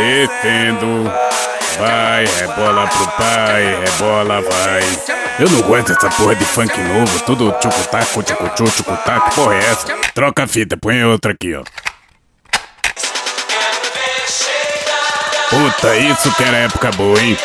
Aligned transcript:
Descendo. 0.00 1.12
Vai, 1.78 2.24
rebola 2.24 2.86
pro 2.88 3.06
pai, 3.12 3.84
rebola, 3.84 4.40
vai. 4.40 4.82
Eu 5.38 5.50
não 5.50 5.58
aguento 5.60 5.92
essa 5.92 6.08
porra 6.08 6.34
de 6.34 6.44
funk 6.44 6.78
novo, 6.80 7.20
tudo 7.20 7.52
tchucutaco, 7.52 8.22
tchucuchu, 8.22 8.64
tchucutaco, 8.64 9.34
porra 9.34 9.54
é 9.56 9.58
essa? 9.58 9.86
Troca 10.14 10.44
a 10.44 10.46
fita, 10.46 10.76
põe 10.78 11.04
outra 11.04 11.32
aqui, 11.32 11.54
ó. 11.54 11.62
Puta, 15.50 15.96
isso 15.96 16.34
que 16.34 16.44
era 16.44 16.56
época 16.56 16.90
boa, 16.92 17.20
hein? 17.20 17.36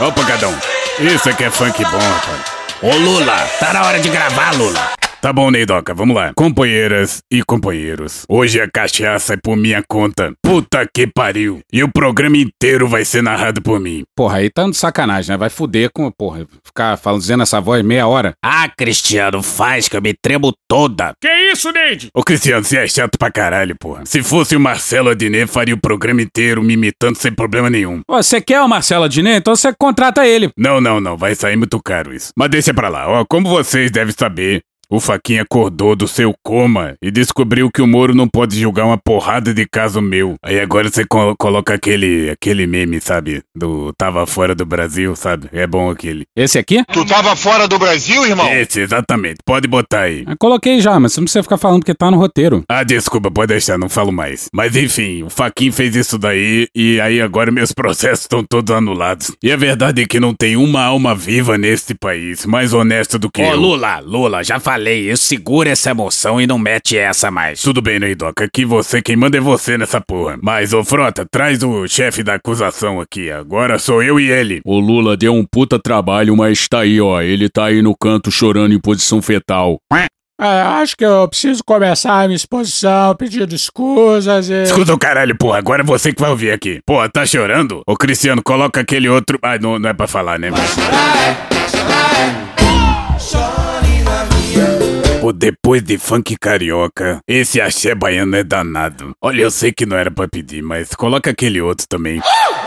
Ó, 0.00 0.10
pagadão, 0.10 0.54
isso 0.98 1.28
aqui 1.28 1.44
é 1.44 1.50
funk 1.50 1.80
bom, 1.84 1.98
rapaz. 1.98 2.40
Ô 2.82 2.96
Lula, 2.96 3.36
tá 3.60 3.72
na 3.72 3.84
hora 3.84 4.00
de 4.00 4.08
gravar, 4.08 4.52
Lula. 4.56 4.99
Tá 5.20 5.34
bom, 5.34 5.50
Neidoca, 5.50 5.92
vamos 5.92 6.16
lá. 6.16 6.32
Companheiras 6.34 7.20
e 7.30 7.42
companheiros, 7.42 8.24
hoje 8.26 8.58
a 8.58 8.66
cachaça 8.66 9.34
é 9.34 9.36
por 9.36 9.54
minha 9.54 9.84
conta. 9.86 10.32
Puta 10.42 10.88
que 10.92 11.06
pariu. 11.06 11.60
E 11.70 11.84
o 11.84 11.92
programa 11.92 12.38
inteiro 12.38 12.88
vai 12.88 13.04
ser 13.04 13.22
narrado 13.22 13.60
por 13.60 13.78
mim. 13.78 14.02
Porra, 14.16 14.38
aí 14.38 14.48
tá 14.48 14.64
de 14.64 14.74
sacanagem, 14.74 15.30
né? 15.32 15.36
Vai 15.36 15.50
fuder 15.50 15.90
com, 15.92 16.10
porra, 16.10 16.46
ficar 16.64 16.96
falando, 16.96 17.20
dizendo 17.20 17.42
essa 17.42 17.60
voz 17.60 17.84
meia 17.84 18.06
hora. 18.06 18.32
Ah, 18.42 18.66
Cristiano, 18.74 19.42
faz 19.42 19.88
que 19.88 19.96
eu 19.96 20.00
me 20.00 20.14
tremo 20.14 20.54
toda. 20.66 21.12
Que 21.20 21.28
isso, 21.52 21.70
Neide? 21.70 22.08
Ô, 22.14 22.22
Cristiano, 22.22 22.64
você 22.64 22.78
é 22.78 22.88
chato 22.88 23.18
pra 23.18 23.30
caralho, 23.30 23.76
porra. 23.78 24.06
Se 24.06 24.22
fosse 24.22 24.56
o 24.56 24.60
Marcelo 24.60 25.10
Adnet, 25.10 25.46
faria 25.52 25.74
o 25.74 25.80
programa 25.80 26.22
inteiro 26.22 26.62
me 26.62 26.72
imitando 26.72 27.16
sem 27.16 27.30
problema 27.30 27.68
nenhum. 27.68 28.00
Ó, 28.08 28.22
Você 28.22 28.40
quer 28.40 28.62
o 28.62 28.68
Marcelo 28.68 29.04
Adnet? 29.04 29.36
Então 29.36 29.54
você 29.54 29.70
contrata 29.78 30.26
ele. 30.26 30.48
Não, 30.56 30.80
não, 30.80 30.98
não, 30.98 31.14
vai 31.14 31.34
sair 31.34 31.56
muito 31.56 31.78
caro 31.82 32.14
isso. 32.14 32.30
Mas 32.34 32.48
deixa 32.48 32.72
pra 32.72 32.88
lá, 32.88 33.06
ó, 33.06 33.24
como 33.28 33.50
vocês 33.50 33.90
devem 33.90 34.14
saber, 34.18 34.62
o 34.90 34.98
Faquinha 35.00 35.42
acordou 35.42 35.94
do 35.94 36.08
seu 36.08 36.34
coma 36.44 36.94
e 37.02 37.10
descobriu 37.10 37.70
que 37.70 37.80
o 37.82 37.86
Moro 37.86 38.14
não 38.14 38.28
pode 38.28 38.58
julgar 38.60 38.84
uma 38.86 38.98
porrada 38.98 39.54
de 39.54 39.66
caso 39.66 40.00
meu. 40.02 40.34
Aí 40.44 40.58
agora 40.60 40.88
você 40.90 41.04
co- 41.04 41.34
coloca 41.38 41.74
aquele, 41.74 42.30
aquele 42.30 42.66
meme, 42.66 43.00
sabe? 43.00 43.42
Do 43.54 43.92
tava 43.96 44.26
fora 44.26 44.54
do 44.54 44.64
Brasil, 44.66 45.14
sabe? 45.16 45.48
É 45.52 45.66
bom 45.66 45.90
aquele. 45.90 46.24
Esse 46.36 46.58
aqui? 46.58 46.82
Tu 46.92 47.04
tava 47.06 47.34
fora 47.36 47.68
do 47.68 47.78
Brasil, 47.78 48.24
irmão? 48.26 48.48
Esse, 48.52 48.80
exatamente. 48.80 49.38
Pode 49.44 49.68
botar 49.68 50.02
aí. 50.02 50.24
Eu 50.26 50.36
coloquei 50.38 50.80
já, 50.80 50.98
mas 50.98 51.12
você 51.12 51.20
não 51.20 51.24
precisa 51.26 51.42
ficar 51.42 51.56
falando 51.58 51.80
porque 51.80 51.94
tá 51.94 52.10
no 52.10 52.16
roteiro. 52.18 52.62
Ah, 52.68 52.82
desculpa, 52.82 53.30
pode 53.30 53.48
deixar, 53.48 53.78
não 53.78 53.88
falo 53.88 54.10
mais. 54.12 54.48
Mas 54.52 54.74
enfim, 54.76 55.22
o 55.22 55.30
Faquin 55.30 55.70
fez 55.70 55.94
isso 55.94 56.18
daí 56.18 56.66
e 56.74 57.00
aí 57.00 57.20
agora 57.20 57.50
meus 57.52 57.72
processos 57.74 58.22
estão 58.22 58.42
todos 58.44 58.74
anulados. 58.74 59.32
E 59.42 59.52
a 59.52 59.56
verdade 59.56 60.02
é 60.02 60.06
que 60.06 60.18
não 60.18 60.34
tem 60.34 60.56
uma 60.56 60.82
alma 60.84 61.14
viva 61.14 61.56
neste 61.58 61.94
país 61.94 62.44
mais 62.46 62.72
honesto 62.72 63.18
do 63.18 63.30
que 63.30 63.42
Ô 63.42 63.52
eu. 63.52 63.56
Lula, 63.56 64.00
Lula, 64.00 64.42
já 64.42 64.58
falei, 64.58 64.79
eu 64.88 65.16
seguro 65.16 65.68
essa 65.68 65.90
emoção 65.90 66.40
e 66.40 66.46
não 66.46 66.58
mete 66.58 66.96
essa 66.96 67.30
mais. 67.30 67.60
Tudo 67.60 67.82
bem, 67.82 67.98
Neidoca, 67.98 68.44
aqui 68.44 68.64
você, 68.64 69.02
quem 69.02 69.16
manda 69.16 69.36
é 69.36 69.40
você 69.40 69.76
nessa 69.76 70.00
porra. 70.00 70.38
Mas, 70.42 70.72
ô 70.72 70.82
Frota, 70.82 71.26
traz 71.30 71.62
o 71.62 71.86
chefe 71.86 72.22
da 72.22 72.34
acusação 72.34 73.00
aqui. 73.00 73.30
Agora 73.30 73.78
sou 73.78 74.02
eu 74.02 74.18
e 74.18 74.30
ele. 74.30 74.60
O 74.64 74.78
Lula 74.78 75.16
deu 75.16 75.34
um 75.34 75.44
puta 75.44 75.78
trabalho, 75.78 76.36
mas 76.36 76.66
tá 76.68 76.80
aí, 76.80 77.00
ó. 77.00 77.20
Ele 77.20 77.48
tá 77.48 77.66
aí 77.66 77.82
no 77.82 77.94
canto 77.96 78.30
chorando 78.30 78.72
em 78.72 78.80
posição 78.80 79.20
fetal. 79.20 79.78
É, 80.40 80.62
acho 80.80 80.96
que 80.96 81.04
eu 81.04 81.28
preciso 81.28 81.62
começar 81.62 82.22
a 82.22 82.26
minha 82.26 82.34
exposição 82.34 83.14
pedindo 83.14 83.54
escusas 83.54 84.48
e... 84.48 84.62
Escuta 84.62 84.94
o 84.94 84.98
caralho, 84.98 85.36
porra, 85.36 85.58
agora 85.58 85.82
é 85.82 85.84
você 85.84 86.14
que 86.14 86.20
vai 86.20 86.30
ouvir 86.30 86.50
aqui. 86.50 86.80
Porra, 86.86 87.10
tá 87.10 87.26
chorando? 87.26 87.82
Ô 87.86 87.94
Cristiano, 87.94 88.42
coloca 88.42 88.80
aquele 88.80 89.06
outro. 89.06 89.38
Ah, 89.42 89.58
não, 89.58 89.78
não 89.78 89.90
é 89.90 89.92
pra 89.92 90.06
falar, 90.06 90.38
né? 90.38 90.50
Depois 95.32 95.82
de 95.82 95.98
funk 95.98 96.36
carioca, 96.38 97.20
esse 97.26 97.60
axé 97.60 97.94
baiano 97.94 98.36
é 98.36 98.44
danado. 98.44 99.12
Olha, 99.22 99.42
eu 99.42 99.50
sei 99.50 99.72
que 99.72 99.86
não 99.86 99.96
era 99.96 100.10
pra 100.10 100.28
pedir, 100.28 100.62
mas 100.62 100.94
coloca 100.94 101.30
aquele 101.30 101.60
outro 101.60 101.86
também. 101.88 102.20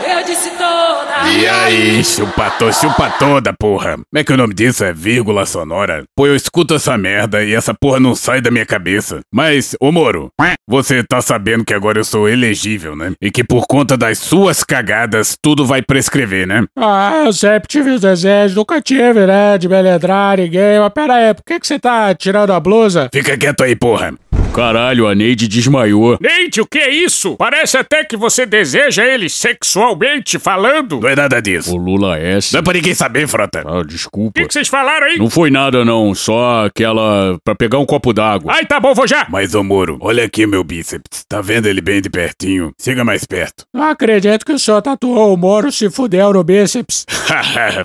Eu 0.08 0.24
disse 0.24 0.50
toda. 0.50 1.03
E 1.26 1.46
aí, 1.48 2.04
chupa, 2.04 2.50
to, 2.50 2.72
chupa 2.72 3.10
toda, 3.18 3.52
porra. 3.52 3.92
Como 3.94 4.04
é 4.14 4.22
que 4.22 4.32
o 4.32 4.36
nome 4.36 4.52
disso 4.54 4.84
é 4.84 4.92
vírgula 4.92 5.46
sonora? 5.46 6.04
Pô, 6.14 6.26
eu 6.26 6.36
escuto 6.36 6.74
essa 6.74 6.96
merda 6.98 7.42
e 7.42 7.54
essa 7.54 7.72
porra 7.72 7.98
não 7.98 8.14
sai 8.14 8.40
da 8.40 8.50
minha 8.50 8.66
cabeça. 8.66 9.20
Mas, 9.32 9.74
ô 9.80 9.90
Moro, 9.90 10.28
você 10.68 11.02
tá 11.02 11.20
sabendo 11.20 11.64
que 11.64 11.72
agora 11.74 11.98
eu 11.98 12.04
sou 12.04 12.28
elegível, 12.28 12.94
né? 12.94 13.12
E 13.20 13.30
que 13.30 13.42
por 13.42 13.66
conta 13.66 13.96
das 13.96 14.18
suas 14.18 14.62
cagadas, 14.62 15.36
tudo 15.40 15.66
vai 15.66 15.82
prescrever, 15.82 16.46
né? 16.46 16.64
Ah, 16.78 17.24
eu 17.26 17.32
sempre 17.32 17.68
tive 17.68 17.90
os 17.90 18.00
desejos, 18.00 18.56
nunca 18.56 18.80
tive, 18.80 19.26
né, 19.26 19.56
de 19.58 19.68
meledrar 19.68 20.38
ninguém. 20.38 20.78
Mas 20.78 20.92
pera 20.92 21.14
aí, 21.14 21.34
por 21.34 21.42
que, 21.44 21.58
que 21.58 21.66
você 21.66 21.78
tá 21.78 22.14
tirando 22.14 22.52
a 22.52 22.60
blusa? 22.60 23.08
Fica 23.12 23.36
quieto 23.36 23.62
aí, 23.62 23.74
porra. 23.74 24.14
Caralho, 24.54 25.08
a 25.08 25.14
Neide 25.16 25.48
desmaiou. 25.48 26.16
Neide, 26.20 26.60
o 26.60 26.66
que 26.66 26.78
é 26.78 26.88
isso? 26.88 27.34
Parece 27.36 27.76
até 27.76 28.04
que 28.04 28.16
você 28.16 28.46
deseja 28.46 29.04
ele 29.04 29.28
sexualmente 29.28 30.38
falando. 30.38 31.00
Não 31.00 31.08
é 31.08 31.16
nada 31.16 31.42
disso. 31.42 31.74
O 31.74 31.76
Lula 31.76 32.16
é 32.18 32.36
essa. 32.36 32.50
Não 32.56 32.60
é 32.60 32.62
pra 32.62 32.72
ninguém 32.74 32.94
saber, 32.94 33.26
frota. 33.26 33.64
Ah, 33.66 33.78
O 33.78 33.84
desculpa. 33.84 34.40
que, 34.40 34.46
que 34.46 34.52
vocês 34.52 34.68
falaram 34.68 35.08
aí? 35.08 35.18
Não 35.18 35.28
foi 35.28 35.50
nada 35.50 35.84
não, 35.84 36.14
só 36.14 36.66
aquela 36.66 37.36
pra 37.44 37.56
pegar 37.56 37.78
um 37.80 37.84
copo 37.86 38.12
d'água. 38.12 38.52
Ai, 38.54 38.64
tá 38.64 38.78
bom, 38.78 38.94
vou 38.94 39.08
já. 39.08 39.26
Mas, 39.28 39.54
ô 39.56 39.64
Moro, 39.64 39.98
olha 40.00 40.24
aqui 40.24 40.46
meu 40.46 40.62
bíceps. 40.62 41.24
Tá 41.28 41.40
vendo 41.40 41.66
ele 41.66 41.80
bem 41.80 42.00
de 42.00 42.08
pertinho? 42.08 42.72
Chega 42.80 43.02
mais 43.04 43.24
perto. 43.24 43.64
Não 43.74 43.82
acredito 43.90 44.46
que 44.46 44.52
o 44.52 44.58
senhor 44.58 44.80
tatuou 44.80 45.34
o 45.34 45.36
Moro 45.36 45.72
se 45.72 45.90
fudeu 45.90 46.32
no 46.32 46.44
bíceps. 46.44 47.04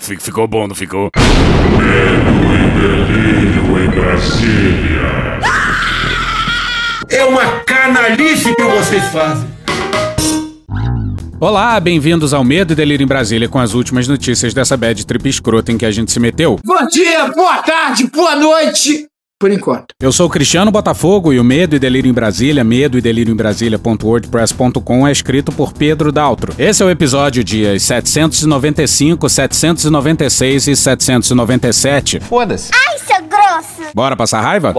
Fic- 0.01 0.21
ficou 0.21 0.47
bom, 0.47 0.67
não 0.67 0.75
ficou? 0.75 1.09
É 7.09 7.25
uma 7.25 7.61
canalice 7.61 8.53
que 8.55 8.63
vocês 8.63 9.03
fazem. 9.05 9.49
Olá, 11.39 11.79
bem-vindos 11.79 12.33
ao 12.33 12.43
Medo 12.43 12.73
e 12.73 12.75
Delírio 12.75 13.03
em 13.03 13.07
Brasília 13.07 13.49
com 13.49 13.57
as 13.57 13.73
últimas 13.73 14.07
notícias 14.07 14.53
dessa 14.53 14.77
bad 14.77 15.05
trip 15.05 15.27
escrota 15.27 15.71
em 15.71 15.77
que 15.77 15.85
a 15.85 15.91
gente 15.91 16.11
se 16.11 16.19
meteu. 16.19 16.59
Bom 16.63 16.87
dia, 16.87 17.27
boa 17.29 17.57
tarde, 17.63 18.05
boa 18.07 18.35
noite. 18.35 19.07
Por 19.39 19.49
enquanto. 19.49 19.93
Eu 20.01 20.11
sou 20.11 20.27
o 20.27 20.29
Cristiano 20.29 20.69
Botafogo 20.69 21.31
e 21.31 21.39
o 21.39 21.43
Medo 21.45 21.73
e 21.73 21.79
Delírio 21.79 22.09
em 22.09 22.13
Brasília, 22.13 22.61
medo 22.61 22.97
e 22.97 23.01
delírio 23.01 23.31
em 23.31 23.37
Brasília.wordpress.com 23.37 25.07
é 25.07 25.11
escrito 25.13 25.53
por 25.53 25.71
Pedro 25.71 26.11
Daltro. 26.11 26.53
Esse 26.59 26.83
é 26.83 26.85
o 26.85 26.89
episódio 26.89 27.41
dias 27.41 27.81
795, 27.83 29.29
796 29.29 30.67
e 30.67 30.75
797. 30.75 32.19
Foda-se. 32.19 32.69
Ai, 32.73 32.99
seu 32.99 33.23
grosso! 33.25 33.93
Bora 33.95 34.17
passar 34.17 34.41
raiva? 34.41 34.73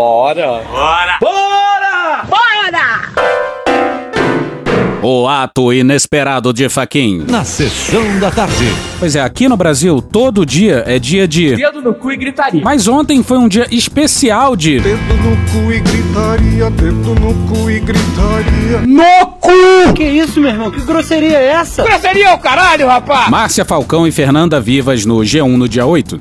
O 5.03 5.27
ato 5.27 5.73
inesperado 5.73 6.53
de 6.53 6.69
Faquin. 6.69 7.25
Na 7.27 7.43
sessão 7.43 8.19
da 8.19 8.31
tarde. 8.31 8.67
Pois 8.99 9.17
é, 9.17 9.23
aqui 9.23 9.49
no 9.49 9.57
Brasil, 9.57 10.03
todo 10.03 10.45
dia 10.45 10.85
é 10.87 10.99
dia 10.99 11.27
de. 11.27 11.57
Dedo 11.57 11.81
no 11.81 11.95
cu 11.95 12.13
e 12.13 12.19
gritaria. 12.19 12.61
Mas 12.63 12.87
ontem 12.87 13.23
foi 13.23 13.39
um 13.39 13.49
dia 13.49 13.67
especial 13.71 14.55
de. 14.55 14.79
Dedo 14.79 14.99
no 15.15 15.37
cu 15.51 15.73
e 15.73 15.81
gritaria, 15.81 16.71
dedo 16.71 17.15
no 17.15 17.35
cu 17.49 17.71
e 17.71 17.81
gritaria. 17.81 18.81
No 18.87 19.27
cu! 19.41 19.95
Que 19.95 20.05
isso, 20.05 20.39
meu 20.39 20.51
irmão? 20.51 20.71
Que 20.71 20.83
grosseria 20.83 21.39
é 21.39 21.47
essa? 21.47 21.83
Grosseria 21.83 22.29
é 22.29 22.35
o 22.35 22.39
caralho, 22.39 22.87
rapaz! 22.87 23.31
Márcia 23.31 23.65
Falcão 23.65 24.07
e 24.07 24.13
Fernanda 24.13 24.61
Vivas 24.61 25.07
no 25.07 25.17
G1 25.21 25.57
no 25.57 25.67
dia 25.67 25.87
8. 25.87 26.19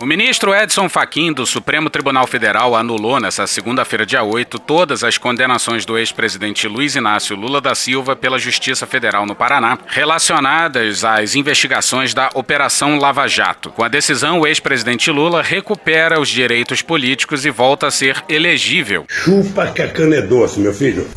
O 0.00 0.06
ministro 0.06 0.54
Edson 0.54 0.88
Fachin 0.88 1.32
do 1.32 1.44
Supremo 1.44 1.90
Tribunal 1.90 2.24
Federal 2.24 2.76
anulou 2.76 3.18
nesta 3.18 3.48
segunda-feira, 3.48 4.06
dia 4.06 4.22
8, 4.22 4.56
todas 4.60 5.02
as 5.02 5.18
condenações 5.18 5.84
do 5.84 5.98
ex-presidente 5.98 6.68
Luiz 6.68 6.94
Inácio 6.94 7.34
Lula 7.34 7.60
da 7.60 7.74
Silva 7.74 8.14
pela 8.14 8.38
Justiça 8.38 8.86
Federal 8.86 9.26
no 9.26 9.34
Paraná, 9.34 9.76
relacionadas 9.88 11.04
às 11.04 11.34
investigações 11.34 12.14
da 12.14 12.30
Operação 12.34 12.96
Lava 12.96 13.26
Jato. 13.26 13.70
Com 13.70 13.82
a 13.82 13.88
decisão, 13.88 14.38
o 14.38 14.46
ex-presidente 14.46 15.10
Lula 15.10 15.42
recupera 15.42 16.20
os 16.20 16.28
direitos 16.28 16.80
políticos 16.80 17.44
e 17.44 17.50
volta 17.50 17.88
a 17.88 17.90
ser 17.90 18.22
elegível. 18.28 19.04
Chupa 19.08 19.66
que 19.66 19.82
a 19.82 19.88
cana 19.88 20.14
é 20.14 20.22
doce, 20.22 20.60
meu 20.60 20.72
filho. 20.72 21.08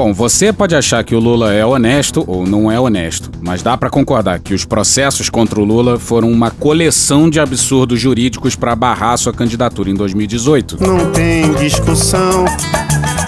Bom, 0.00 0.14
você 0.14 0.50
pode 0.50 0.74
achar 0.74 1.04
que 1.04 1.14
o 1.14 1.20
Lula 1.20 1.52
é 1.52 1.62
honesto 1.62 2.24
ou 2.26 2.46
não 2.46 2.72
é 2.72 2.80
honesto, 2.80 3.30
mas 3.42 3.62
dá 3.62 3.76
pra 3.76 3.90
concordar 3.90 4.40
que 4.40 4.54
os 4.54 4.64
processos 4.64 5.28
contra 5.28 5.60
o 5.60 5.64
Lula 5.64 5.98
foram 5.98 6.32
uma 6.32 6.50
coleção 6.50 7.28
de 7.28 7.38
absurdos 7.38 8.00
jurídicos 8.00 8.56
pra 8.56 8.74
barrar 8.74 9.18
sua 9.18 9.30
candidatura 9.30 9.90
em 9.90 9.94
2018. 9.94 10.78
Não 10.80 11.12
tem 11.12 11.52
discussão, 11.52 12.46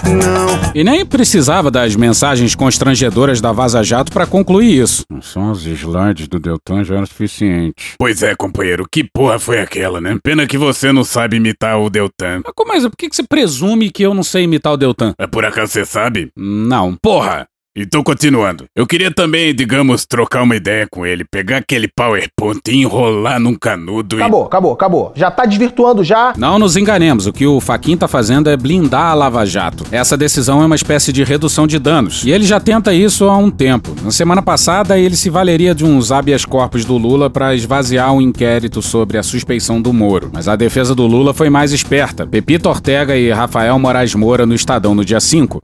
não. 0.03 0.53
E 0.75 0.83
nem 0.83 1.05
precisava 1.05 1.69
das 1.69 1.95
mensagens 1.95 2.55
constrangedoras 2.55 3.39
da 3.39 3.51
Vaza 3.51 3.83
Jato 3.83 4.11
pra 4.11 4.25
concluir 4.25 4.81
isso. 4.81 5.03
Só 5.21 5.51
os 5.51 5.65
slides 5.65 6.27
do 6.27 6.39
Deltan 6.39 6.83
já 6.83 6.95
eram 6.95 7.05
suficientes. 7.05 7.93
Pois 7.99 8.23
é, 8.23 8.35
companheiro, 8.35 8.85
que 8.91 9.03
porra 9.03 9.37
foi 9.39 9.59
aquela, 9.59 10.01
né? 10.01 10.17
Pena 10.23 10.47
que 10.47 10.57
você 10.57 10.91
não 10.91 11.03
sabe 11.03 11.37
imitar 11.37 11.79
o 11.79 11.89
Deltan. 11.89 12.41
Mas, 12.43 12.53
como- 12.55 12.73
mas 12.73 12.83
por 12.87 12.97
que 12.97 13.09
que 13.09 13.15
você 13.15 13.23
presume 13.23 13.91
que 13.91 14.03
eu 14.03 14.13
não 14.13 14.23
sei 14.23 14.43
imitar 14.43 14.73
o 14.73 14.77
Deltan? 14.77 15.13
É 15.19 15.27
por 15.27 15.45
acaso 15.45 15.71
você 15.71 15.85
sabe? 15.85 16.29
Não. 16.35 16.95
Porra! 17.01 17.45
Então, 17.75 18.03
continuando. 18.03 18.65
Eu 18.75 18.85
queria 18.85 19.11
também, 19.11 19.53
digamos, 19.53 20.05
trocar 20.05 20.43
uma 20.43 20.55
ideia 20.55 20.85
com 20.87 21.07
ele, 21.07 21.25
pegar 21.25 21.57
aquele 21.57 21.87
PowerPoint 21.87 22.61
e 22.69 22.81
enrolar 22.81 23.39
num 23.39 23.55
canudo 23.55 24.17
Acabou, 24.17 24.45
acabou, 24.45 24.73
acabou. 24.73 25.13
Já 25.15 25.31
tá 25.31 25.43
desvirtuando 25.43 26.03
já. 26.03 26.33
Não 26.37 26.59
nos 26.59 26.77
enganemos, 26.77 27.25
o 27.25 27.33
que 27.33 27.47
o 27.47 27.59
Faquin 27.59 27.97
tá 27.97 28.07
fazendo 28.07 28.47
é 28.47 28.55
blindar 28.55 29.07
a 29.07 29.13
Lava 29.15 29.43
Jato. 29.43 29.85
Essa 29.91 30.15
decisão 30.15 30.61
é 30.61 30.65
uma 30.67 30.75
espécie 30.75 31.11
de 31.11 31.23
redução 31.23 31.65
de 31.65 31.79
danos, 31.79 32.23
e 32.23 32.31
ele 32.31 32.45
já 32.45 32.59
tenta 32.59 32.93
isso 32.93 33.25
há 33.25 33.37
um 33.37 33.49
tempo. 33.49 33.95
Na 34.03 34.11
semana 34.11 34.43
passada, 34.43 34.99
ele 34.99 35.15
se 35.15 35.31
valeria 35.31 35.73
de 35.73 35.83
uns 35.83 36.11
habeas 36.11 36.45
corpus 36.45 36.85
do 36.85 36.95
Lula 36.95 37.27
para 37.27 37.55
esvaziar 37.55 38.13
um 38.13 38.21
inquérito 38.21 38.83
sobre 38.83 39.17
a 39.17 39.23
suspeição 39.23 39.81
do 39.81 39.91
Moro. 39.91 40.29
Mas 40.31 40.47
a 40.47 40.55
defesa 40.55 40.93
do 40.93 41.07
Lula 41.07 41.33
foi 41.33 41.49
mais 41.49 41.71
esperta. 41.71 42.27
Pepito 42.27 42.69
Ortega 42.69 43.17
e 43.17 43.31
Rafael 43.31 43.79
Moraes 43.79 44.13
Moura 44.13 44.45
no 44.45 44.53
Estadão 44.53 44.93
no 44.93 45.03
dia 45.03 45.19
5. 45.19 45.59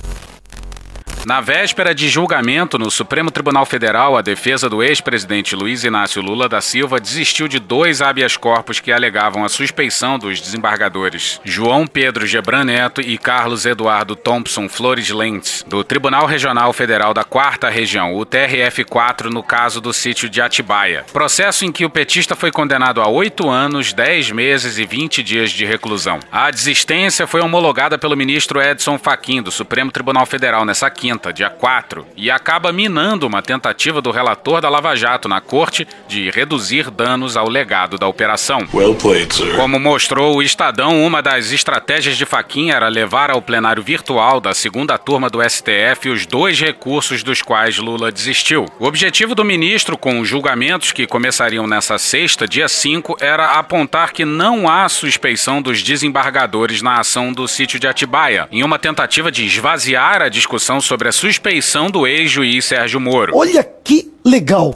Na 1.26 1.42
véspera 1.42 1.94
de 1.94 2.08
julgamento 2.08 2.80
no 2.80 2.90
Supremo 2.90 3.30
Tribunal 3.30 3.66
Federal, 3.66 4.16
a 4.16 4.22
defesa 4.22 4.70
do 4.70 4.82
ex-presidente 4.82 5.54
Luiz 5.54 5.84
Inácio 5.84 6.22
Lula 6.22 6.48
da 6.48 6.62
Silva 6.62 7.00
desistiu 7.00 7.48
de 7.48 7.60
dois 7.60 8.02
habeas 8.02 8.38
corpus 8.38 8.80
que 8.80 8.92
alegavam 8.92 9.44
a 9.44 9.50
suspeição 9.50 10.18
dos 10.18 10.40
desembargadores 10.40 11.42
João 11.44 11.86
Pedro 11.86 12.26
Gebran 12.26 12.64
Neto 12.64 13.02
e 13.02 13.18
Carlos 13.18 13.66
Eduardo 13.66 14.16
Thompson 14.16 14.70
Flores 14.70 15.10
Lentz, 15.10 15.64
do 15.68 15.84
Tribunal 15.84 16.26
Regional 16.26 16.72
Federal 16.72 17.14
da 17.14 17.26
Quarta 17.26 17.70
Região, 17.70 18.16
o 18.16 18.26
TRF-4, 18.26 19.26
no 19.26 19.44
caso 19.44 19.82
do 19.82 19.94
sítio 19.94 20.30
de 20.30 20.42
Atibaia. 20.42 21.06
Processo 21.12 21.66
em 21.66 21.72
que 21.72 21.86
o 21.86 21.90
petista 21.90 22.36
foi 22.36 22.50
condenado 22.50 23.02
a 23.02 23.08
oito 23.08 23.50
anos, 23.50 23.92
dez 23.92 24.32
meses 24.32 24.78
e 24.78 24.86
vinte 24.86 25.22
dias 25.22 25.52
de 25.52 25.66
reclusão. 25.66 26.20
A 26.32 26.50
desistência 26.50 27.28
foi 27.28 27.42
homologada 27.42 27.98
pelo 27.98 28.16
ministro 28.16 28.62
Edson 28.62 28.98
Fachin, 28.98 29.42
do 29.42 29.52
Supremo 29.52 29.92
Tribunal 29.92 30.26
Federal, 30.26 30.64
nessa 30.66 30.90
quinta 30.90 31.09
quinta, 31.10 31.34
dia 31.34 31.50
4, 31.50 32.06
e 32.16 32.30
acaba 32.30 32.72
minando 32.72 33.26
uma 33.26 33.42
tentativa 33.42 34.00
do 34.00 34.12
relator 34.12 34.62
da 34.62 34.70
Lava 34.70 34.96
Jato 34.96 35.28
na 35.28 35.42
corte 35.42 35.88
de 36.08 36.30
reduzir 36.30 36.92
danos 36.92 37.36
ao 37.36 37.50
legado 37.50 37.98
da 37.98 38.08
operação. 38.08 38.68
Well 38.72 38.94
played, 38.94 39.34
sir. 39.34 39.56
Como 39.56 39.80
mostrou 39.80 40.38
o 40.38 40.44
Estadão, 40.44 41.04
uma 41.04 41.20
das 41.20 41.52
estratégias 41.52 42.16
de 42.16 42.28
Faquinha 42.28 42.76
era 42.76 42.88
levar 42.88 43.32
ao 43.32 43.42
plenário 43.42 43.82
virtual 43.82 44.40
da 44.40 44.54
segunda 44.54 45.00
turma 45.00 45.32
do 45.32 45.42
STF 45.42 46.10
os 46.10 46.28
dois 46.28 46.60
recursos 46.60 47.24
dos 47.24 47.42
quais 47.42 47.80
Lula 47.80 48.12
desistiu. 48.12 48.68
O 48.78 48.86
objetivo 48.86 49.34
do 49.34 49.44
ministro, 49.44 49.98
com 49.98 50.20
os 50.20 50.28
julgamentos 50.28 50.92
que 50.92 51.08
começariam 51.08 51.66
nessa 51.66 51.98
sexta, 51.98 52.48
dia 52.48 52.68
5, 52.68 53.18
era 53.20 53.54
apontar 53.54 54.14
que 54.14 54.26
não 54.26 54.70
há 54.70 54.88
suspeição 54.88 55.60
dos 55.60 55.82
desembargadores 55.82 56.84
na 56.84 57.00
ação 57.00 57.34
do 57.34 57.48
sítio 57.48 57.80
de 57.80 57.88
Atibaia, 57.88 58.48
em 58.52 58.64
uma 58.64 58.78
tentativa 58.78 59.32
de 59.32 59.44
esvaziar 59.44 60.22
a 60.22 60.30
discussão 60.30 60.80
sobre 60.80 60.99
a 61.08 61.12
suspeição 61.14 61.90
do 61.90 62.06
ex-juiz 62.06 62.66
Sérgio 62.66 63.00
Moro. 63.00 63.32
Olha 63.34 63.64
que 63.64 64.12
legal! 64.26 64.76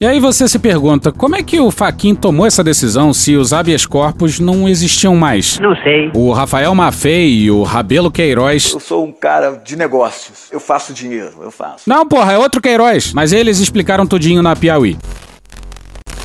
E 0.00 0.06
aí 0.06 0.20
você 0.20 0.46
se 0.46 0.60
pergunta, 0.60 1.10
como 1.10 1.34
é 1.34 1.42
que 1.42 1.58
o 1.58 1.72
Faquin 1.72 2.14
tomou 2.14 2.46
essa 2.46 2.62
decisão 2.62 3.12
se 3.12 3.34
os 3.34 3.52
habeas 3.52 3.84
corpus 3.84 4.38
não 4.38 4.68
existiam 4.68 5.16
mais? 5.16 5.58
Não 5.58 5.74
sei. 5.74 6.10
O 6.14 6.32
Rafael 6.32 6.72
Maffei 6.72 7.28
e 7.28 7.50
o 7.50 7.64
Rabelo 7.64 8.08
Queiroz... 8.08 8.72
Eu 8.72 8.78
sou 8.78 9.04
um 9.04 9.12
cara 9.12 9.56
de 9.56 9.76
negócios. 9.76 10.46
Eu 10.52 10.60
faço 10.60 10.92
dinheiro, 10.94 11.38
eu 11.42 11.50
faço. 11.50 11.82
Não, 11.84 12.06
porra, 12.06 12.32
é 12.34 12.38
outro 12.38 12.60
Queiroz. 12.60 13.12
Mas 13.12 13.32
eles 13.32 13.58
explicaram 13.58 14.06
tudinho 14.06 14.40
na 14.40 14.54
Piauí. 14.54 14.96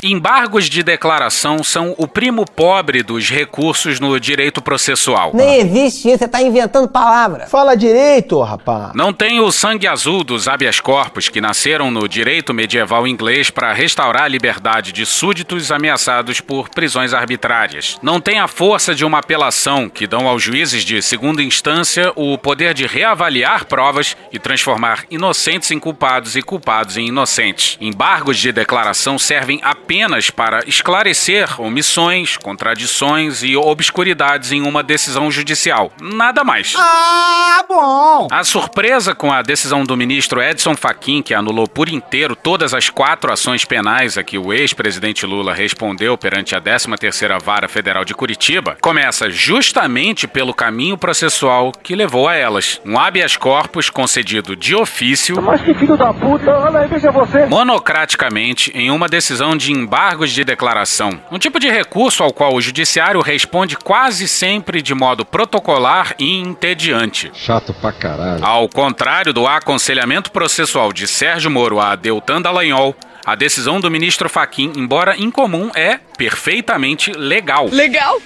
Embargos 0.06 0.68
de 0.68 0.82
declaração 0.82 1.64
são 1.64 1.94
o 1.96 2.06
primo 2.06 2.44
pobre 2.44 3.02
dos 3.02 3.30
recursos 3.30 3.98
no 3.98 4.20
direito 4.20 4.60
processual. 4.60 5.30
Nem 5.32 5.60
existe 5.60 6.10
isso, 6.10 6.18
você 6.18 6.28
tá 6.28 6.42
inventando 6.42 6.86
palavra. 6.86 7.46
Fala 7.46 7.74
direito, 7.74 8.38
rapaz. 8.42 8.90
Não 8.94 9.14
tem 9.14 9.40
o 9.40 9.50
sangue 9.50 9.86
azul 9.86 10.22
dos 10.22 10.46
habeas 10.46 10.78
corpus 10.78 11.30
que 11.30 11.40
nasceram 11.40 11.90
no 11.90 12.06
direito 12.06 12.52
medieval 12.52 13.08
inglês 13.08 13.48
para 13.48 13.72
restaurar 13.72 14.24
a 14.24 14.28
liberdade 14.28 14.92
de 14.92 15.06
súditos 15.06 15.72
ameaçados 15.72 16.38
por 16.38 16.68
prisões 16.68 17.14
arbitrárias. 17.14 17.96
Não 18.02 18.20
tem 18.20 18.38
a 18.38 18.46
força 18.46 18.94
de 18.94 19.06
uma 19.06 19.20
apelação 19.20 19.88
que 19.88 20.06
dão 20.06 20.28
aos 20.28 20.42
juízes 20.42 20.84
de 20.84 21.00
segunda 21.00 21.42
instância 21.42 22.12
o 22.14 22.36
poder 22.36 22.74
de 22.74 22.86
reavaliar 22.86 23.64
provas 23.64 24.14
e 24.30 24.38
transformar 24.38 25.06
inocentes 25.10 25.70
em 25.70 25.80
culpados 25.80 26.36
e 26.36 26.42
culpados 26.42 26.98
em 26.98 27.06
inocentes. 27.06 27.78
Embargos 27.80 28.36
de 28.36 28.52
declaração 28.52 29.18
servem 29.18 29.60
apenas 29.62 29.93
apenas 29.94 30.28
para 30.28 30.64
esclarecer 30.66 31.60
omissões, 31.60 32.36
contradições 32.36 33.44
e 33.44 33.56
obscuridades 33.56 34.50
em 34.50 34.60
uma 34.62 34.82
decisão 34.82 35.30
judicial. 35.30 35.92
Nada 36.00 36.42
mais. 36.42 36.74
Ah, 36.76 37.64
bom! 37.68 38.26
A 38.28 38.42
surpresa 38.42 39.14
com 39.14 39.32
a 39.32 39.40
decisão 39.40 39.84
do 39.84 39.96
ministro 39.96 40.42
Edson 40.42 40.74
Fachin, 40.74 41.22
que 41.22 41.32
anulou 41.32 41.68
por 41.68 41.88
inteiro 41.88 42.34
todas 42.34 42.74
as 42.74 42.90
quatro 42.90 43.32
ações 43.32 43.64
penais 43.64 44.18
a 44.18 44.24
que 44.24 44.36
o 44.36 44.52
ex-presidente 44.52 45.24
Lula 45.24 45.54
respondeu 45.54 46.18
perante 46.18 46.56
a 46.56 46.60
13ª 46.60 47.40
Vara 47.40 47.68
Federal 47.68 48.04
de 48.04 48.14
Curitiba, 48.14 48.76
começa 48.80 49.30
justamente 49.30 50.26
pelo 50.26 50.52
caminho 50.52 50.98
processual 50.98 51.70
que 51.70 51.94
levou 51.94 52.28
a 52.28 52.34
elas. 52.34 52.80
Um 52.84 52.98
habeas 52.98 53.36
corpus 53.36 53.88
concedido 53.90 54.56
de 54.56 54.74
ofício... 54.74 55.40
Mas 55.40 55.60
que 55.60 55.72
filho 55.74 55.96
da 55.96 56.12
puta, 56.12 56.50
olha 56.50 56.80
aí, 56.80 56.88
veja 56.88 57.12
você! 57.12 57.46
Monocraticamente, 57.46 58.72
em 58.74 58.90
uma 58.90 59.08
decisão 59.08 59.56
de 59.56 59.70
embargos 59.84 60.30
de 60.30 60.42
declaração, 60.44 61.20
um 61.30 61.38
tipo 61.38 61.60
de 61.60 61.68
recurso 61.68 62.22
ao 62.22 62.32
qual 62.32 62.54
o 62.54 62.60
judiciário 62.60 63.20
responde 63.20 63.76
quase 63.76 64.26
sempre 64.26 64.80
de 64.80 64.94
modo 64.94 65.24
protocolar 65.24 66.14
e 66.18 66.38
entediante. 66.38 67.30
Chato 67.34 67.74
pra 67.74 67.92
caralho. 67.92 68.44
Ao 68.44 68.66
contrário 68.68 69.32
do 69.32 69.46
aconselhamento 69.46 70.32
processual 70.32 70.92
de 70.92 71.06
Sérgio 71.06 71.50
Moro 71.50 71.78
a 71.78 71.94
Deltan 71.94 72.40
Dallagnol, 72.40 72.96
a 73.26 73.34
decisão 73.34 73.78
do 73.78 73.90
ministro 73.90 74.28
Faquim, 74.28 74.72
embora 74.74 75.16
incomum, 75.18 75.70
é 75.74 75.98
perfeitamente 76.16 77.12
legal. 77.12 77.68
Legal! 77.70 78.20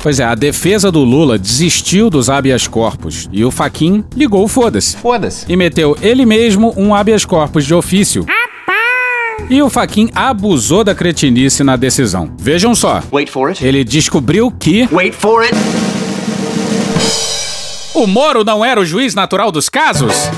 Pois 0.00 0.20
é, 0.20 0.24
a 0.24 0.34
defesa 0.36 0.92
do 0.92 1.00
Lula 1.00 1.36
desistiu 1.36 2.08
dos 2.08 2.30
habeas 2.30 2.68
corpus 2.68 3.28
e 3.32 3.44
o 3.44 3.50
Faquin 3.50 4.04
ligou 4.14 4.44
o 4.44 4.48
foda-se. 4.48 4.96
Foda-se. 4.96 5.44
E 5.48 5.56
meteu 5.56 5.96
ele 6.00 6.24
mesmo 6.24 6.72
um 6.76 6.94
habeas 6.94 7.24
corpus 7.24 7.66
de 7.66 7.74
ofício. 7.74 8.24
E 9.50 9.62
o 9.62 9.70
Faquin 9.70 10.10
abusou 10.14 10.84
da 10.84 10.94
cretinice 10.94 11.64
na 11.64 11.74
decisão. 11.76 12.30
Vejam 12.38 12.74
só. 12.74 13.02
Wait 13.10 13.30
for 13.30 13.48
it. 13.48 13.64
Ele 13.66 13.82
descobriu 13.84 14.50
que 14.50 14.86
Wait 14.92 15.14
for 15.14 15.42
it. 15.42 15.54
o 17.94 18.06
Moro 18.06 18.44
não 18.44 18.64
era 18.64 18.80
o 18.80 18.84
juiz 18.84 19.14
natural 19.14 19.50
dos 19.50 19.68
casos. 19.68 20.14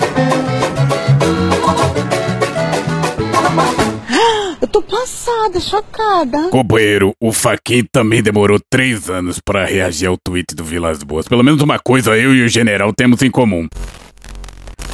Eu 4.60 4.68
tô 4.68 4.82
passada, 4.82 5.58
chocada. 5.58 6.48
Companheiro, 6.50 7.12
o 7.20 7.32
Faquin 7.32 7.84
também 7.90 8.22
demorou 8.22 8.60
três 8.70 9.08
anos 9.10 9.40
pra 9.40 9.64
reagir 9.64 10.06
ao 10.06 10.16
tweet 10.16 10.54
do 10.54 10.62
Vilas 10.62 11.02
Boas. 11.02 11.26
Pelo 11.26 11.42
menos 11.42 11.60
uma 11.62 11.78
coisa 11.78 12.16
eu 12.16 12.34
e 12.34 12.44
o 12.44 12.48
general 12.48 12.92
temos 12.92 13.22
em 13.22 13.30
comum. 13.30 13.66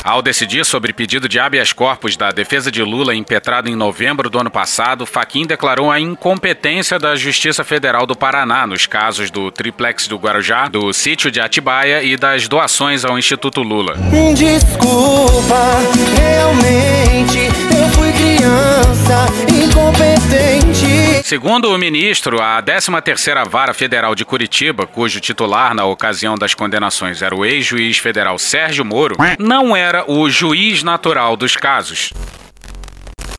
Ao 0.07 0.23
decidir 0.23 0.65
sobre 0.65 0.93
pedido 0.93 1.29
de 1.29 1.41
habeas 1.41 1.73
corpus 1.73 2.17
da 2.17 2.31
defesa 2.31 2.71
de 2.71 2.81
Lula 2.81 3.13
impetrado 3.13 3.69
em 3.69 3.75
novembro 3.75 4.31
do 4.31 4.39
ano 4.39 4.53
passado, 4.53 5.05
Faquim 5.05 5.45
declarou 5.45 5.91
a 5.91 5.99
incompetência 5.99 6.97
da 6.97 7.17
Justiça 7.17 7.65
Federal 7.65 8.07
do 8.07 8.15
Paraná 8.15 8.69
nos 8.69 8.87
casos 8.87 9.33
do 9.33 9.51
triplex 9.51 10.07
do 10.07 10.17
Guarujá, 10.17 10.69
do 10.69 10.93
sítio 10.93 11.29
de 11.29 11.41
Atibaia 11.41 12.05
e 12.05 12.17
das 12.17 12.47
doações 12.47 13.05
ao 13.05 13.19
Instituto 13.19 13.63
Lula. 13.63 13.97
Desculpa, 14.37 15.61
realmente 16.17 17.39
eu 17.77 17.89
fui 17.89 18.13
criança 18.13 19.27
incompetente. 19.77 21.23
Segundo 21.23 21.69
o 21.69 21.79
ministro, 21.79 22.41
a 22.41 22.63
13ª 22.63 23.49
Vara 23.49 23.75
Federal 23.75 24.15
de 24.15 24.25
Curitiba, 24.25 24.87
cujo 24.87 25.21
titular 25.21 25.75
na 25.75 25.85
ocasião 25.85 26.37
das 26.37 26.55
condenações 26.55 27.21
era 27.21 27.35
o 27.35 27.45
ex-juiz 27.45 27.99
federal 27.99 28.39
Sérgio 28.39 28.85
Moro, 28.85 29.17
não 29.39 29.77
era 29.77 30.11
o 30.11 30.31
juiz 30.31 30.83
natural 30.83 31.37
dos 31.37 31.57
casos. 31.57 32.13